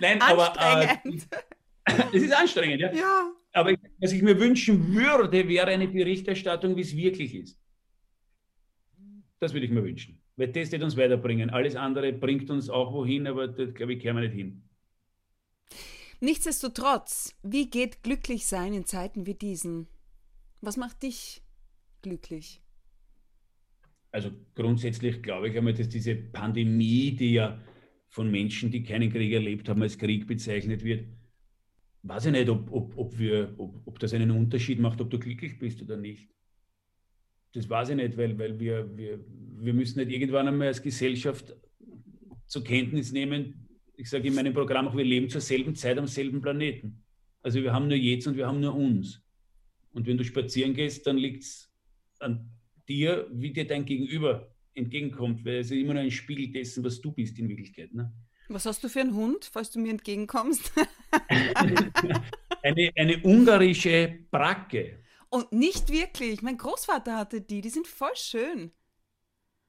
Nein, 0.00 0.20
aber 0.22 0.54
äh, 0.58 0.96
es 2.12 2.22
ist 2.22 2.32
anstrengend, 2.32 2.80
ja. 2.80 2.92
ja. 2.92 3.32
Aber 3.52 3.74
was 3.98 4.12
ich 4.12 4.22
mir 4.22 4.38
wünschen 4.38 4.94
würde, 4.94 5.48
wäre 5.48 5.68
eine 5.68 5.88
Berichterstattung, 5.88 6.76
wie 6.76 6.82
es 6.82 6.94
wirklich 6.96 7.34
ist. 7.34 7.58
Das 9.40 9.52
würde 9.52 9.66
ich 9.66 9.72
mir 9.72 9.82
wünschen. 9.82 10.20
Weil 10.36 10.48
das 10.48 10.70
wird 10.70 10.82
uns 10.82 10.96
weiterbringen. 10.96 11.50
Alles 11.50 11.74
andere 11.74 12.12
bringt 12.12 12.50
uns 12.50 12.68
auch 12.70 12.92
wohin, 12.92 13.26
aber 13.26 13.48
das, 13.48 13.74
glaube 13.74 13.94
ich, 13.94 14.00
kehren 14.00 14.16
wir 14.16 14.22
nicht 14.22 14.34
hin. 14.34 14.62
Nichtsdestotrotz, 16.20 17.36
wie 17.42 17.70
geht 17.70 18.02
glücklich 18.02 18.46
sein 18.46 18.72
in 18.72 18.84
Zeiten 18.84 19.26
wie 19.26 19.34
diesen? 19.34 19.88
Was 20.60 20.76
macht 20.76 21.02
dich 21.04 21.42
glücklich? 22.02 22.60
Also 24.10 24.30
grundsätzlich 24.54 25.22
glaube 25.22 25.48
ich 25.48 25.56
einmal, 25.56 25.74
dass 25.74 25.88
diese 25.88 26.16
Pandemie, 26.16 27.14
die 27.14 27.34
ja 27.34 27.60
von 28.08 28.30
Menschen, 28.30 28.70
die 28.70 28.82
keinen 28.82 29.10
Krieg 29.12 29.32
erlebt 29.32 29.68
haben, 29.68 29.82
als 29.82 29.98
Krieg 29.98 30.26
bezeichnet 30.26 30.82
wird, 30.82 31.06
weiß 32.02 32.26
ich 32.26 32.32
nicht, 32.32 32.48
ob, 32.48 32.70
ob, 32.72 32.96
ob, 32.96 33.18
wir, 33.18 33.54
ob, 33.58 33.86
ob 33.86 33.98
das 33.98 34.14
einen 34.14 34.30
Unterschied 34.30 34.78
macht, 34.80 35.00
ob 35.00 35.10
du 35.10 35.18
glücklich 35.18 35.58
bist 35.58 35.82
oder 35.82 35.96
nicht. 35.96 36.28
Das 37.52 37.68
weiß 37.68 37.90
ich 37.90 37.96
nicht, 37.96 38.16
weil, 38.16 38.38
weil 38.38 38.58
wir, 38.58 38.96
wir, 38.96 39.24
wir 39.60 39.74
müssen 39.74 39.98
nicht 39.98 40.12
irgendwann 40.12 40.48
einmal 40.48 40.68
als 40.68 40.82
Gesellschaft 40.82 41.54
zur 42.46 42.64
Kenntnis 42.64 43.12
nehmen, 43.12 43.68
ich 43.98 44.08
sage 44.08 44.28
in 44.28 44.34
meinem 44.34 44.54
Programm 44.54 44.86
auch, 44.86 44.96
wir 44.96 45.04
leben 45.04 45.28
zur 45.28 45.40
selben 45.40 45.74
Zeit 45.74 45.98
am 45.98 46.06
selben 46.06 46.40
Planeten. 46.40 47.02
Also 47.42 47.60
wir 47.60 47.72
haben 47.72 47.88
nur 47.88 47.96
jetzt 47.96 48.28
und 48.28 48.36
wir 48.36 48.46
haben 48.46 48.60
nur 48.60 48.74
uns. 48.74 49.20
Und 49.90 50.06
wenn 50.06 50.16
du 50.16 50.24
spazieren 50.24 50.72
gehst, 50.72 51.04
dann 51.04 51.18
liegt 51.18 51.42
es 51.42 51.68
an 52.20 52.48
dir, 52.88 53.28
wie 53.32 53.52
dir 53.52 53.66
dein 53.66 53.84
Gegenüber 53.84 54.54
entgegenkommt, 54.78 55.44
weil 55.44 55.56
es 55.56 55.70
ist 55.70 55.78
immer 55.78 55.94
nur 55.94 56.02
ein 56.02 56.10
Spiegel 56.10 56.52
dessen, 56.52 56.84
was 56.84 57.00
du 57.00 57.12
bist 57.12 57.38
in 57.38 57.48
Wirklichkeit. 57.48 57.92
Ne? 57.92 58.12
Was 58.48 58.64
hast 58.64 58.82
du 58.82 58.88
für 58.88 59.00
einen 59.00 59.14
Hund, 59.14 59.44
falls 59.44 59.70
du 59.70 59.78
mir 59.78 59.90
entgegenkommst? 59.90 60.72
eine, 62.62 62.90
eine 62.96 63.22
ungarische 63.22 64.20
Bracke. 64.30 65.00
Und 65.28 65.52
nicht 65.52 65.90
wirklich. 65.90 66.40
Mein 66.40 66.56
Großvater 66.56 67.16
hatte 67.16 67.40
die, 67.40 67.60
die 67.60 67.68
sind 67.68 67.86
voll 67.86 68.14
schön. 68.14 68.72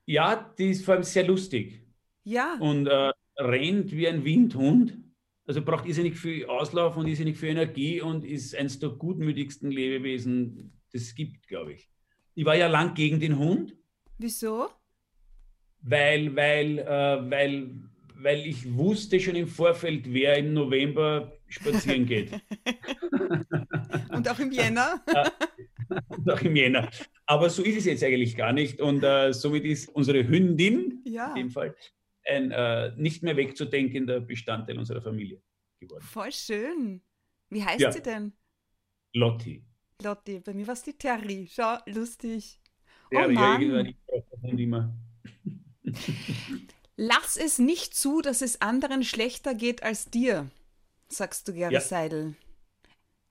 Ja, 0.06 0.54
die 0.58 0.70
ist 0.70 0.86
vor 0.86 0.96
allem 0.96 1.04
sehr 1.04 1.28
lustig. 1.28 1.86
Ja. 2.24 2.56
Und 2.60 2.88
äh, 2.88 3.12
rennt 3.38 3.92
wie 3.92 4.08
ein 4.08 4.24
Windhund. 4.24 4.98
Also 5.46 5.62
braucht 5.62 5.86
irrsinnig 5.86 6.18
viel 6.18 6.46
Auslauf 6.46 6.96
und 6.96 7.08
irrsinnig 7.08 7.38
viel 7.38 7.50
Energie 7.50 8.02
und 8.02 8.24
ist 8.24 8.56
eines 8.56 8.80
der 8.80 8.90
gutmütigsten 8.90 9.72
Lebewesen, 9.72 10.80
das 10.94 11.02
es 11.02 11.16
gibt, 11.16 11.48
glaube 11.48 11.74
ich. 11.74 11.90
Ich 12.36 12.46
war 12.46 12.56
ja 12.56 12.68
lang 12.68 12.94
gegen 12.94 13.20
den 13.20 13.38
Hund. 13.38 13.76
Wieso? 14.18 14.70
Weil, 15.82 16.36
weil, 16.36 16.80
äh, 16.80 17.30
weil, 17.30 17.70
weil 18.16 18.46
ich 18.46 18.72
wusste 18.76 19.20
schon 19.20 19.36
im 19.36 19.48
Vorfeld, 19.48 20.12
wer 20.12 20.38
im 20.38 20.54
November 20.54 21.32
spazieren 21.48 22.06
geht. 22.06 22.32
und 24.10 24.30
auch 24.30 24.40
im 24.40 24.52
Jänner? 24.52 25.02
und 26.10 26.30
auch 26.30 26.42
im 26.42 26.56
Jänner. 26.56 26.90
Aber 27.26 27.50
so 27.50 27.64
ist 27.64 27.78
es 27.78 27.86
jetzt 27.86 28.04
eigentlich 28.04 28.36
gar 28.36 28.54
nicht. 28.54 28.80
Und 28.82 29.04
äh, 29.04 29.34
somit 29.34 29.66
ist 29.66 29.90
unsere 29.90 30.28
Hündin, 30.28 31.02
ja. 31.06 31.30
in 31.30 31.36
dem 31.36 31.50
Fall, 31.52 31.76
ein 32.26 32.52
äh, 32.52 32.92
nicht 32.96 33.24
mehr 33.24 33.38
wegzudenkender 33.38 34.20
Bestandteil 34.20 34.78
unserer 34.78 35.02
Familie 35.02 35.42
geworden. 35.80 36.04
Voll 36.04 36.32
schön. 36.32 37.02
Wie 37.50 37.64
heißt 37.64 37.80
ja. 37.80 37.92
sie 37.92 38.02
denn? 38.02 38.34
Lotti. 39.14 39.64
Lotti, 40.04 40.40
bei 40.40 40.54
mir 40.54 40.68
war 40.68 40.74
es 40.74 40.84
die 40.84 40.94
Terry. 40.94 41.48
Schau, 41.52 41.78
lustig. 41.88 42.60
Terry, 43.10 43.36
oh 43.36 43.40
Mann. 43.40 44.58
immer. 44.58 44.94
Lass 46.98 47.38
es 47.38 47.60
nicht 47.60 47.96
zu, 47.96 48.22
dass 48.22 48.42
es 48.42 48.62
anderen 48.62 49.04
schlechter 49.04 49.56
geht 49.56 49.84
als 49.84 50.10
dir, 50.10 50.50
sagst 51.08 51.48
du, 51.48 51.54
Gary 51.54 51.76
ja. 51.76 51.82
Seidel. 51.82 52.36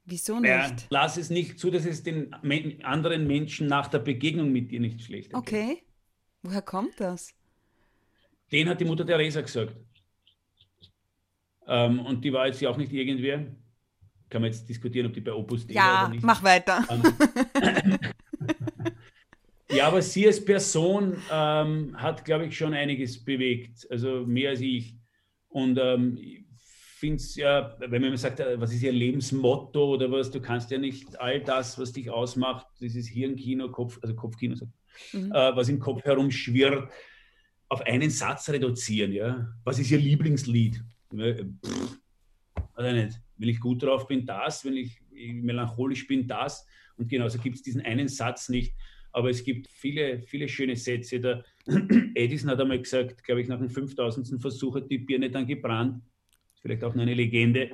Wieso 0.07 0.41
nicht? 0.41 0.49
Ja, 0.49 0.75
lass 0.89 1.19
es 1.19 1.29
nicht 1.29 1.59
zu, 1.59 1.71
dass 1.71 1.85
es 1.85 2.03
den 2.03 2.33
anderen 2.83 3.27
Menschen 3.27 3.67
nach 3.67 3.89
der 3.89 3.99
Begegnung 3.99 4.53
mit 4.53 4.71
dir 4.71 4.81
nicht 4.81 5.03
schlechter 5.03 5.37
okay. 5.37 5.67
geht. 5.67 5.77
Okay. 5.77 5.83
Woher 6.43 6.63
kommt 6.63 6.99
das? 6.99 7.35
Den 8.51 8.71
hat 8.71 8.81
die 8.81 8.87
Mutter 8.87 9.05
Teresa 9.05 9.43
gesagt. 9.43 9.77
Ähm, 11.67 12.01
und 12.01 12.25
die 12.25 12.33
war 12.33 12.47
jetzt 12.47 12.63
ja 12.63 12.71
auch 12.71 12.79
nicht 12.79 12.91
irgendwer. 12.91 13.55
Kann 14.31 14.41
man 14.41 14.51
jetzt 14.51 14.67
diskutieren, 14.67 15.09
ob 15.09 15.13
die 15.13 15.21
bei 15.21 15.33
Opus 15.33 15.67
ja, 15.69 16.05
oder 16.05 16.15
nicht. 16.15 16.23
Ja, 16.23 16.27
mach 16.27 16.43
weiter. 16.43 16.87
Ja, 19.71 19.87
aber 19.87 20.01
sie 20.01 20.27
als 20.27 20.43
Person 20.43 21.17
ähm, 21.31 21.95
hat, 22.01 22.25
glaube 22.25 22.47
ich, 22.47 22.57
schon 22.57 22.73
einiges 22.73 23.23
bewegt. 23.23 23.87
Also 23.91 24.25
mehr 24.27 24.51
als 24.51 24.61
ich. 24.61 24.97
Und 25.49 25.79
ähm, 25.79 26.17
ich 26.19 26.45
finde 26.99 27.17
es 27.17 27.37
ja, 27.37 27.77
wenn 27.79 28.03
man 28.03 28.17
sagt, 28.17 28.41
äh, 28.41 28.61
was 28.61 28.73
ist 28.73 28.83
ihr 28.83 28.93
Lebensmotto 28.93 29.95
oder 29.95 30.11
was, 30.11 30.31
du 30.31 30.41
kannst 30.41 30.71
ja 30.71 30.79
nicht 30.79 31.21
all 31.21 31.41
das, 31.41 31.79
was 31.79 31.93
dich 31.93 32.11
ausmacht, 32.11 32.67
dieses 32.81 33.09
Hirnkino, 33.09 33.71
Kopf, 33.71 33.99
also 34.03 34.15
Kopfkino, 34.15 34.57
mhm. 35.13 35.33
äh, 35.33 35.57
was 35.57 35.69
im 35.69 35.79
Kopf 35.79 36.03
herumschwirrt, 36.05 36.91
auf 37.69 37.83
einen 37.83 38.11
Satz 38.11 38.49
reduzieren. 38.49 39.13
Ja? 39.13 39.49
Was 39.65 39.79
ist 39.79 39.91
Ihr 39.91 39.99
Lieblingslied? 39.99 40.83
Pff, 41.15 41.99
also 42.75 42.93
nicht. 42.93 43.21
Wenn 43.37 43.49
ich 43.49 43.61
gut 43.61 43.83
drauf 43.83 44.09
bin, 44.09 44.25
das. 44.27 44.65
Wenn 44.65 44.77
ich 44.77 45.01
melancholisch 45.11 46.07
bin, 46.07 46.27
das. 46.27 46.67
Und 46.97 47.09
genauso 47.09 47.39
gibt 47.39 47.57
es 47.57 47.63
diesen 47.63 47.81
einen 47.83 48.09
Satz 48.09 48.49
nicht. 48.49 48.75
Aber 49.13 49.31
es 49.31 49.43
gibt 49.43 49.69
viele, 49.69 50.23
viele 50.23 50.49
schöne 50.49 50.77
Sätze. 50.77 51.21
Der 51.21 51.45
Edison 52.15 52.51
hat 52.51 52.61
einmal 52.61 52.79
gesagt, 52.79 53.25
glaube 53.25 53.41
ich, 53.41 53.49
nach 53.49 53.59
dem 53.59 53.71
5000. 53.71 54.41
Versuch 54.41 54.77
hat 54.77 54.91
die 54.91 54.99
Birne 54.99 55.31
dann 55.31 55.47
gebrannt. 55.47 56.03
Vielleicht 56.61 56.85
auch 56.85 56.95
nur 56.95 57.03
eine 57.03 57.15
Legende. 57.15 57.71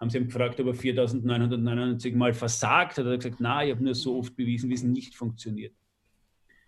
Haben 0.00 0.10
sie 0.10 0.18
ihn 0.18 0.26
gefragt, 0.26 0.60
ob 0.60 0.68
er 0.68 0.74
4999 0.74 2.14
Mal 2.14 2.32
versagt 2.32 2.98
hat. 2.98 3.04
Hat 3.04 3.12
er 3.12 3.16
gesagt, 3.18 3.40
na, 3.40 3.64
ich 3.64 3.72
habe 3.72 3.82
nur 3.82 3.94
so 3.94 4.18
oft 4.18 4.36
bewiesen, 4.36 4.70
wie 4.70 4.74
es 4.74 4.82
nicht 4.82 5.14
funktioniert. 5.14 5.74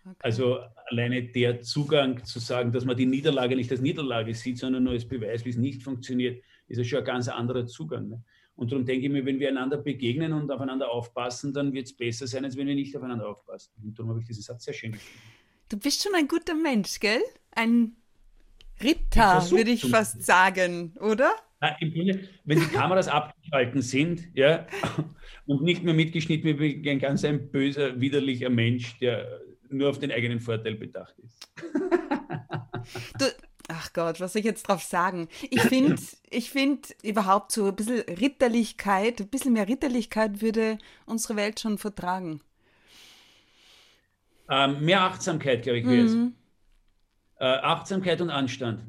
Okay. 0.03 0.15
Also 0.19 0.59
alleine 0.89 1.23
der 1.23 1.61
Zugang 1.61 2.23
zu 2.25 2.39
sagen, 2.39 2.71
dass 2.71 2.85
man 2.85 2.97
die 2.97 3.05
Niederlage 3.05 3.55
nicht 3.55 3.71
als 3.71 3.81
Niederlage 3.81 4.33
sieht, 4.33 4.57
sondern 4.57 4.83
nur 4.83 4.93
als 4.93 5.07
Beweis, 5.07 5.45
wie 5.45 5.49
es 5.49 5.57
nicht 5.57 5.83
funktioniert, 5.83 6.43
ist 6.67 6.77
ja 6.77 6.83
schon 6.83 6.99
ein 6.99 7.05
ganz 7.05 7.27
anderer 7.27 7.67
Zugang. 7.67 8.09
Ne? 8.09 8.23
Und 8.61 8.71
darum 8.71 8.85
denke 8.85 9.07
ich 9.07 9.11
mir, 9.11 9.25
wenn 9.25 9.39
wir 9.39 9.49
einander 9.49 9.77
begegnen 9.77 10.33
und 10.33 10.51
aufeinander 10.51 10.91
aufpassen, 10.91 11.51
dann 11.51 11.73
wird 11.73 11.87
es 11.87 11.97
besser 11.97 12.27
sein, 12.27 12.45
als 12.45 12.55
wenn 12.55 12.67
wir 12.67 12.75
nicht 12.75 12.95
aufeinander 12.95 13.27
aufpassen. 13.27 13.71
Und 13.83 13.97
darum 13.97 14.11
habe 14.11 14.21
ich 14.21 14.27
diesen 14.27 14.43
Satz 14.43 14.65
sehr 14.65 14.75
schön 14.75 14.91
gefunden. 14.91 15.17
Du 15.67 15.79
bist 15.79 16.03
schon 16.03 16.13
ein 16.13 16.27
guter 16.27 16.53
Mensch, 16.53 16.99
gell? 16.99 17.23
Ein 17.55 17.95
Ritter, 18.83 19.49
würde 19.49 19.71
ich 19.71 19.83
fast 19.89 20.23
sagen, 20.23 20.93
oder? 20.99 21.31
Grunde, 21.59 22.19
wenn 22.45 22.59
die 22.59 22.67
Kameras 22.67 23.07
abgeschalten 23.07 23.81
sind, 23.81 24.29
ja, 24.35 24.67
und 25.47 25.63
nicht 25.63 25.81
mehr 25.83 25.95
mitgeschnitten 25.95 26.59
wie 26.59 26.87
ein 26.87 26.99
ganz 26.99 27.25
ein 27.25 27.49
böser, 27.49 27.99
widerlicher 27.99 28.51
Mensch, 28.51 28.99
der 28.99 29.41
nur 29.69 29.89
auf 29.89 29.97
den 29.97 30.11
eigenen 30.11 30.39
Vorteil 30.39 30.75
bedacht 30.75 31.15
ist. 31.17 31.51
Du, 33.19 33.25
ach 33.71 33.93
Gott, 33.93 34.19
was 34.19 34.33
soll 34.33 34.41
ich 34.41 34.45
jetzt 34.45 34.67
drauf 34.67 34.83
sagen? 34.83 35.27
Ich 35.49 35.61
finde 35.61 35.95
ich 36.29 36.49
find 36.49 36.95
überhaupt 37.03 37.51
so 37.51 37.67
ein 37.67 37.75
bisschen 37.75 38.01
Ritterlichkeit, 38.01 39.21
ein 39.21 39.27
bisschen 39.27 39.53
mehr 39.53 39.67
Ritterlichkeit 39.67 40.41
würde 40.41 40.77
unsere 41.05 41.35
Welt 41.35 41.59
schon 41.59 41.77
vertragen. 41.77 42.41
Ähm, 44.49 44.83
mehr 44.83 45.01
Achtsamkeit, 45.01 45.63
glaube 45.63 45.79
ich, 45.79 45.85
wäre 45.85 46.05
es. 46.05 46.13
Mhm. 46.13 46.33
Äh, 47.39 47.45
Achtsamkeit 47.45 48.21
und 48.21 48.29
Anstand. 48.29 48.81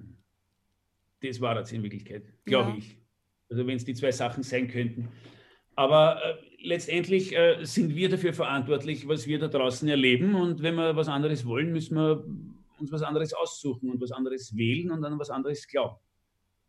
Das 1.22 1.40
war 1.40 1.54
das 1.54 1.70
in 1.70 1.82
Wirklichkeit, 1.82 2.24
glaube 2.44 2.70
ja. 2.70 2.76
ich. 2.78 2.96
Also 3.48 3.66
wenn 3.66 3.76
es 3.76 3.84
die 3.84 3.94
zwei 3.94 4.10
Sachen 4.10 4.42
sein 4.42 4.68
könnten. 4.68 5.08
Aber 5.76 6.20
äh, 6.22 6.34
letztendlich 6.60 7.36
äh, 7.36 7.64
sind 7.64 7.94
wir 7.94 8.08
dafür 8.08 8.34
verantwortlich, 8.34 9.06
was 9.08 9.26
wir 9.26 9.38
da 9.38 9.48
draußen 9.48 9.88
erleben. 9.88 10.34
Und 10.34 10.62
wenn 10.62 10.74
wir 10.74 10.96
was 10.96 11.08
anderes 11.08 11.46
wollen, 11.46 11.72
müssen 11.72 11.96
wir 11.96 12.24
uns 12.82 12.92
was 12.92 13.02
anderes 13.02 13.32
aussuchen 13.32 13.90
und 13.90 14.00
was 14.00 14.12
anderes 14.12 14.56
wählen 14.56 14.90
und 14.90 15.04
an 15.04 15.18
was 15.18 15.30
anderes 15.30 15.66
glauben. 15.66 15.96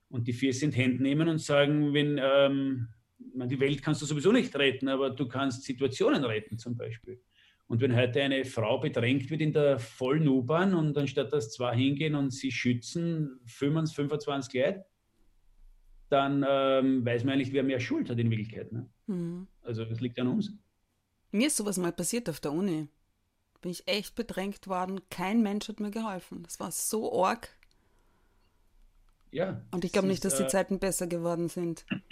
Und 0.10 0.28
die 0.28 0.34
vier 0.34 0.54
sind 0.54 0.76
Händen 0.78 1.04
nehmen 1.04 1.28
und 1.28 1.40
sagen, 1.40 1.94
wenn, 1.94 2.20
ähm, 2.22 2.88
die 3.18 3.60
Welt 3.60 3.82
kannst 3.82 4.02
du 4.02 4.06
sowieso 4.06 4.32
nicht 4.32 4.56
retten, 4.56 4.88
aber 4.88 5.10
du 5.10 5.28
kannst 5.28 5.64
Situationen 5.64 6.24
retten 6.24 6.58
zum 6.58 6.78
Beispiel. 6.78 7.20
Und 7.68 7.82
wenn 7.82 7.96
heute 7.96 8.22
eine 8.22 8.46
Frau 8.46 8.80
bedrängt 8.80 9.30
wird 9.30 9.42
in 9.42 9.54
der 9.54 9.80
vollen 9.80 10.28
U-Bahn 10.28 10.74
und 10.76 10.98
anstatt 10.98 11.34
dass 11.34 11.52
zwei 11.52 11.76
hingehen 11.76 12.14
und 12.14 12.32
sie 12.32 12.52
schützen, 12.52 13.40
25 13.46 14.54
Leute, 14.54 14.86
dann 16.10 16.46
ähm, 16.48 17.04
weiß 17.04 17.24
man 17.24 17.34
eigentlich, 17.34 17.54
wer 17.54 17.64
mehr 17.64 17.80
Schuld 17.80 18.10
hat 18.10 18.20
in 18.20 18.30
Wirklichkeit. 18.30 18.72
Ne? 18.72 18.88
Mhm. 19.08 19.48
Also 19.64 19.86
das 19.86 20.00
liegt 20.00 20.20
an 20.20 20.28
uns. 20.28 20.54
Mir 21.32 21.48
ist 21.48 21.58
sowas 21.58 21.80
mal 21.80 21.92
passiert 21.92 22.30
auf 22.30 22.40
der 22.40 22.52
Uni. 22.52 22.88
Bin 23.64 23.72
ich 23.72 23.88
echt 23.88 24.14
bedrängt 24.16 24.68
worden. 24.68 25.00
Kein 25.10 25.42
Mensch 25.42 25.70
hat 25.70 25.80
mir 25.80 25.90
geholfen. 25.90 26.44
Das 26.44 26.60
war 26.60 26.70
so 26.70 27.24
arg. 27.24 27.50
Ja. 29.32 29.62
Und 29.72 29.86
ich 29.86 29.94
glaube 29.94 30.10
nicht, 30.10 30.26
dass 30.26 30.36
die 30.36 30.44
äh, 30.44 30.48
Zeiten 30.48 30.80
besser 30.80 31.08
geworden 31.08 31.48
sind. 31.48 31.86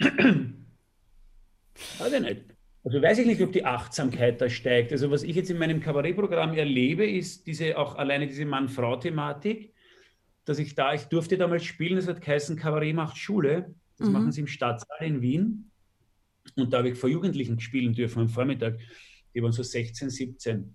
Weiß 1.98 2.12
ich 2.12 2.20
nicht. 2.20 2.44
Also 2.84 3.00
weiß 3.00 3.18
ich 3.18 3.26
nicht, 3.26 3.40
ob 3.42 3.52
die 3.52 3.64
Achtsamkeit 3.66 4.40
da 4.40 4.48
steigt. 4.48 4.92
Also 4.92 5.10
was 5.10 5.22
ich 5.22 5.36
jetzt 5.36 5.50
in 5.50 5.58
meinem 5.58 5.80
Kabarettprogramm 5.80 6.54
erlebe, 6.54 7.08
ist 7.08 7.46
diese 7.46 7.78
auch 7.78 7.94
alleine 7.96 8.26
diese 8.26 8.44
Mann-Frau-Thematik, 8.44 9.72
dass 10.46 10.58
ich 10.58 10.74
da, 10.74 10.94
ich 10.94 11.04
durfte 11.04 11.36
damals 11.36 11.64
spielen, 11.64 11.96
das 11.96 12.08
hat 12.08 12.22
geheißen 12.22 12.56
Kabarett 12.56 12.96
macht 12.96 13.18
Schule. 13.18 13.74
Das 13.98 14.08
mhm. 14.08 14.14
machen 14.14 14.32
sie 14.32 14.40
im 14.40 14.46
Stadtsaal 14.48 15.06
in 15.06 15.20
Wien. 15.20 15.70
Und 16.56 16.72
da 16.72 16.78
habe 16.78 16.88
ich 16.88 16.98
vor 16.98 17.10
Jugendlichen 17.10 17.60
spielen 17.60 17.92
dürfen 17.92 18.22
am 18.22 18.28
Vormittag. 18.28 18.78
Die 19.34 19.42
waren 19.42 19.52
so 19.52 19.62
16, 19.62 20.08
17. 20.08 20.74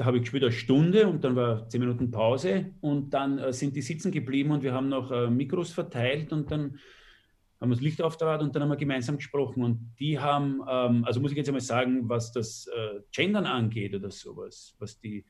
Da 0.00 0.06
habe 0.06 0.16
ich 0.16 0.22
gespielt 0.22 0.44
eine 0.44 0.52
Stunde 0.52 1.06
und 1.06 1.24
dann 1.24 1.36
war 1.36 1.68
zehn 1.68 1.78
Minuten 1.78 2.10
Pause 2.10 2.70
und 2.80 3.10
dann 3.10 3.38
äh, 3.38 3.52
sind 3.52 3.76
die 3.76 3.82
sitzen 3.82 4.10
geblieben 4.10 4.50
und 4.50 4.62
wir 4.62 4.72
haben 4.72 4.88
noch 4.88 5.10
äh, 5.10 5.28
Mikros 5.28 5.72
verteilt 5.72 6.32
und 6.32 6.50
dann 6.50 6.78
haben 7.60 7.68
wir 7.68 7.74
das 7.74 7.82
Licht 7.82 8.00
aufgetragen 8.00 8.44
und 8.46 8.56
dann 8.56 8.62
haben 8.62 8.70
wir 8.70 8.78
gemeinsam 8.78 9.18
gesprochen. 9.18 9.62
Und 9.62 9.94
die 10.00 10.18
haben, 10.18 10.62
ähm, 10.66 11.04
also 11.04 11.20
muss 11.20 11.32
ich 11.32 11.36
jetzt 11.36 11.48
einmal 11.50 11.60
sagen, 11.60 12.08
was 12.08 12.32
das 12.32 12.66
äh, 12.68 13.00
Gendern 13.12 13.44
angeht 13.44 13.94
oder 13.94 14.10
sowas, 14.10 14.74
was 14.78 14.98
die, 14.98 15.26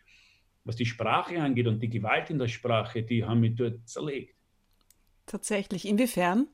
was 0.62 0.76
die 0.76 0.86
Sprache 0.86 1.42
angeht 1.42 1.66
und 1.66 1.82
die 1.82 1.90
Gewalt 1.90 2.30
in 2.30 2.38
der 2.38 2.46
Sprache, 2.46 3.02
die 3.02 3.24
haben 3.24 3.40
mich 3.40 3.56
dort 3.56 3.88
zerlegt. 3.88 4.36
Tatsächlich. 5.26 5.84
Inwiefern? 5.84 6.46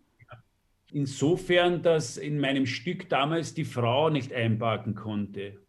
Insofern, 0.90 1.82
dass 1.82 2.16
in 2.16 2.40
meinem 2.40 2.64
Stück 2.64 3.10
damals 3.10 3.52
die 3.52 3.66
Frau 3.66 4.08
nicht 4.08 4.32
einparken 4.32 4.94
konnte. 4.94 5.65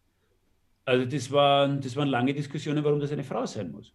Also 0.87 1.05
das, 1.05 1.29
war, 1.29 1.67
das 1.67 1.97
waren 1.97 2.07
lange 2.07 2.33
Diskussionen, 2.33 2.81
warum 2.81 3.01
das 3.01 3.11
eine 3.11 3.25
Frau 3.25 3.45
sein 3.45 3.71
muss. 3.71 3.93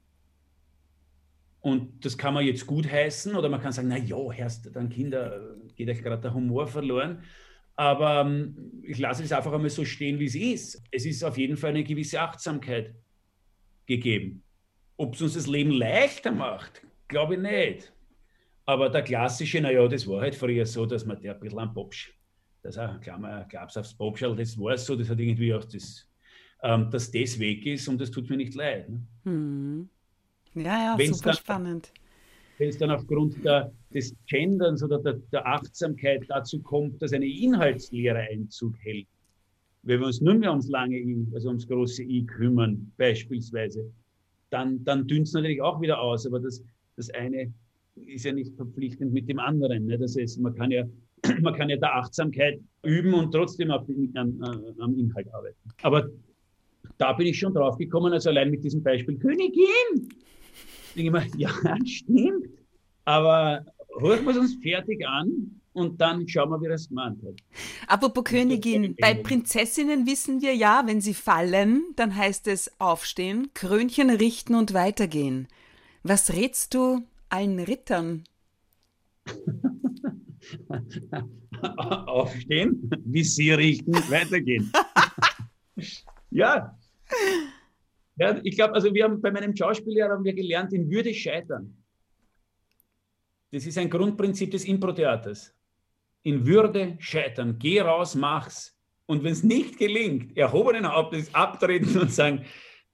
Und 1.60 2.04
das 2.04 2.18
kann 2.18 2.34
man 2.34 2.44
jetzt 2.44 2.66
gut 2.66 2.90
heißen 2.90 3.34
oder 3.34 3.48
man 3.48 3.62
kann 3.62 3.72
sagen, 3.72 3.88
na 3.88 3.96
ja, 3.96 4.30
Herrst, 4.30 4.68
dann 4.76 4.90
Kinder, 4.90 5.56
geht 5.74 5.88
euch 5.88 6.02
gerade 6.02 6.20
der 6.20 6.34
Humor 6.34 6.66
verloren. 6.66 7.22
Aber 7.76 8.20
ähm, 8.20 8.82
ich 8.82 8.98
lasse 8.98 9.22
es 9.22 9.32
einfach 9.32 9.54
einmal 9.54 9.70
so 9.70 9.86
stehen, 9.86 10.18
wie 10.18 10.26
es 10.26 10.34
ist. 10.34 10.82
Es 10.90 11.06
ist 11.06 11.24
auf 11.24 11.38
jeden 11.38 11.56
Fall 11.56 11.70
eine 11.70 11.82
gewisse 11.82 12.20
Achtsamkeit 12.20 12.94
gegeben. 13.86 14.42
Ob 14.98 15.14
es 15.14 15.22
uns 15.22 15.32
das 15.32 15.46
Leben 15.46 15.70
leichter 15.70 16.30
macht, 16.30 16.82
glaube 17.08 17.36
ich 17.36 17.40
nicht. 17.40 17.90
Aber 18.66 18.90
der 18.90 19.00
klassische, 19.00 19.62
naja, 19.62 19.88
das 19.88 20.06
war 20.06 20.20
halt 20.20 20.34
früher 20.34 20.66
so, 20.66 20.84
dass 20.84 21.06
man 21.06 21.18
der 21.18 21.32
ein 21.32 21.40
bisschen 21.40 21.58
am 21.58 21.72
Popsch, 21.72 22.12
das 22.62 22.76
man 22.76 23.00
glaubt 23.48 23.78
aufs 23.78 23.96
Popschal, 23.96 24.36
das 24.36 24.58
war 24.58 24.76
so, 24.76 24.94
das 24.94 25.08
hat 25.08 25.18
irgendwie 25.18 25.54
auch 25.54 25.64
das, 25.64 26.06
ähm, 26.62 26.90
dass 26.90 27.10
das 27.10 27.38
weg 27.38 27.66
ist 27.66 27.88
und 27.88 28.00
das 28.00 28.10
tut 28.10 28.30
mir 28.30 28.36
nicht 28.36 28.54
leid. 28.54 28.88
Ne? 28.88 29.00
Hm. 29.24 29.88
Ja, 30.54 30.62
ja, 30.62 30.94
Wenn's 30.98 31.18
super 31.18 31.30
dann, 31.30 31.36
spannend. 31.36 31.92
Wenn 32.58 32.68
es 32.68 32.78
dann 32.78 32.90
aufgrund 32.90 33.44
der, 33.44 33.72
des 33.92 34.14
Genderns 34.26 34.82
oder 34.82 34.98
der, 34.98 35.14
der, 35.32 35.46
Achtsamkeit 35.46 36.24
dazu 36.28 36.60
kommt, 36.60 37.00
dass 37.02 37.12
eine 37.12 37.26
Inhaltslehre 37.26 38.18
Einzug 38.18 38.76
hält, 38.80 39.06
wenn 39.82 39.98
wir 39.98 40.06
uns 40.06 40.20
nur 40.20 40.34
mehr 40.34 40.50
ums 40.50 40.68
lange 40.68 40.96
I, 40.96 41.26
also 41.34 41.48
ums 41.48 41.66
große 41.66 42.02
I 42.04 42.24
kümmern, 42.24 42.92
beispielsweise, 42.96 43.90
dann, 44.50 44.84
dann 44.84 45.08
dünnt 45.08 45.26
es 45.26 45.32
natürlich 45.32 45.60
auch 45.60 45.80
wieder 45.80 46.00
aus. 46.00 46.26
Aber 46.26 46.38
das, 46.38 46.62
das 46.96 47.10
eine 47.10 47.52
ist 47.96 48.24
ja 48.24 48.32
nicht 48.32 48.54
verpflichtend 48.54 49.12
mit 49.12 49.28
dem 49.28 49.40
anderen. 49.40 49.86
Ne? 49.86 49.98
Das 49.98 50.16
heißt, 50.16 50.38
man 50.40 50.54
kann 50.54 50.70
ja, 50.70 50.84
man 51.40 51.54
kann 51.54 51.68
ja 51.70 51.76
der 51.76 51.96
Achtsamkeit 51.96 52.60
üben 52.84 53.14
und 53.14 53.32
trotzdem 53.32 53.70
an, 53.72 54.74
am 54.78 54.98
Inhalt 54.98 55.32
arbeiten. 55.34 55.56
Aber 55.82 56.08
da 56.98 57.12
bin 57.12 57.26
ich 57.26 57.38
schon 57.38 57.54
drauf 57.54 57.76
gekommen, 57.76 58.12
also 58.12 58.30
allein 58.30 58.50
mit 58.50 58.64
diesem 58.64 58.82
Beispiel 58.82 59.18
Königin, 59.18 60.08
denke 60.96 60.96
ich 60.96 61.10
mir, 61.10 61.26
ja, 61.36 61.50
stimmt, 61.84 62.46
aber 63.04 63.64
hören 64.00 64.24
wir 64.24 64.30
es 64.30 64.38
uns 64.38 64.56
fertig 64.62 65.06
an 65.06 65.60
und 65.72 66.00
dann 66.00 66.26
schauen 66.28 66.50
wir, 66.50 66.60
wie 66.60 66.68
das 66.68 66.88
gemeint 66.88 67.22
hat. 67.22 67.34
Apropos 67.86 68.24
Königin, 68.24 68.94
bei 69.00 69.14
Prinzessinnen 69.14 70.06
wissen 70.06 70.42
wir 70.42 70.54
ja, 70.54 70.82
wenn 70.86 71.00
sie 71.00 71.14
fallen, 71.14 71.82
dann 71.96 72.14
heißt 72.14 72.46
es 72.48 72.80
aufstehen, 72.80 73.50
Krönchen 73.54 74.10
richten 74.10 74.54
und 74.54 74.74
weitergehen. 74.74 75.48
Was 76.02 76.32
rätst 76.32 76.74
du 76.74 77.02
allen 77.28 77.58
Rittern? 77.58 78.24
aufstehen, 82.06 82.90
Visier 83.04 83.58
richten, 83.58 83.94
weitergehen. 84.10 84.72
ja, 86.32 86.78
ja, 88.16 88.40
ich 88.44 88.56
glaube, 88.56 88.74
also 88.74 88.92
wir 88.92 89.04
haben 89.04 89.20
bei 89.20 89.30
meinem 89.30 89.56
Schauspiellehrer 89.56 90.10
haben 90.10 90.24
wir 90.24 90.34
gelernt, 90.34 90.72
in 90.72 90.90
Würde 90.90 91.14
scheitern. 91.14 91.76
Das 93.50 93.66
ist 93.66 93.78
ein 93.78 93.90
Grundprinzip 93.90 94.50
des 94.50 94.64
Impro-Theaters. 94.64 95.54
In 96.22 96.46
Würde 96.46 96.96
scheitern. 97.00 97.58
Geh 97.58 97.80
raus, 97.80 98.14
mach's. 98.14 98.76
Und 99.06 99.24
wenn 99.24 99.32
es 99.32 99.42
nicht 99.42 99.78
gelingt, 99.78 100.36
erhobenen 100.36 100.90
Hauptes 100.90 101.34
abtreten 101.34 101.98
und 101.98 102.12
sagen, 102.12 102.44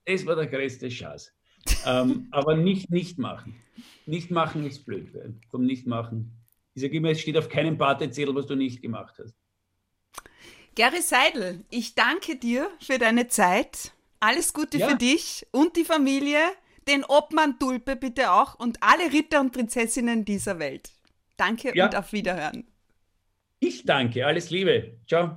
es 0.05 0.25
war 0.25 0.37
der 0.37 0.47
größte 0.47 0.91
Schatz. 0.91 1.33
ähm, 1.87 2.29
aber 2.31 2.57
nicht 2.57 2.91
nicht 2.91 3.19
machen. 3.19 3.55
Nicht 4.07 4.31
machen 4.31 4.65
ist 4.65 4.87
blöd. 4.87 5.09
Vom 5.51 5.67
Nicht-Machen. 5.67 6.33
Ich 6.75 6.83
sage 6.83 6.97
immer, 6.97 7.11
es 7.11 7.21
steht 7.21 7.37
auf 7.37 7.49
keinem 7.49 7.77
Batezettel, 7.77 8.35
was 8.35 8.47
du 8.47 8.55
nicht 8.55 8.81
gemacht 8.81 9.19
hast. 9.19 9.35
Gary 10.79 11.03
Seidel, 11.03 11.65
ich 11.71 11.97
danke 11.97 12.37
dir 12.37 12.71
für 12.79 13.01
deine 13.01 13.27
Zeit. 13.27 13.91
Alles 14.21 14.53
Gute 14.53 14.79
ja. 14.79 14.87
für 14.87 14.95
dich 14.95 15.45
und 15.51 15.75
die 15.75 15.85
Familie, 15.85 16.39
den 16.87 17.05
Obmann 17.05 17.59
Tulpe 17.59 17.97
bitte 17.97 18.31
auch 18.31 18.55
und 18.61 18.81
alle 18.81 19.13
Ritter 19.13 19.41
und 19.41 19.53
Prinzessinnen 19.53 20.25
dieser 20.25 20.61
Welt. 20.61 20.93
Danke 21.37 21.77
ja. 21.77 21.87
und 21.87 21.97
auf 21.97 22.13
Wiederhören. 22.13 22.65
Ich 23.59 23.87
danke, 23.87 24.25
alles 24.25 24.51
Liebe. 24.51 24.93
Ciao. 25.09 25.37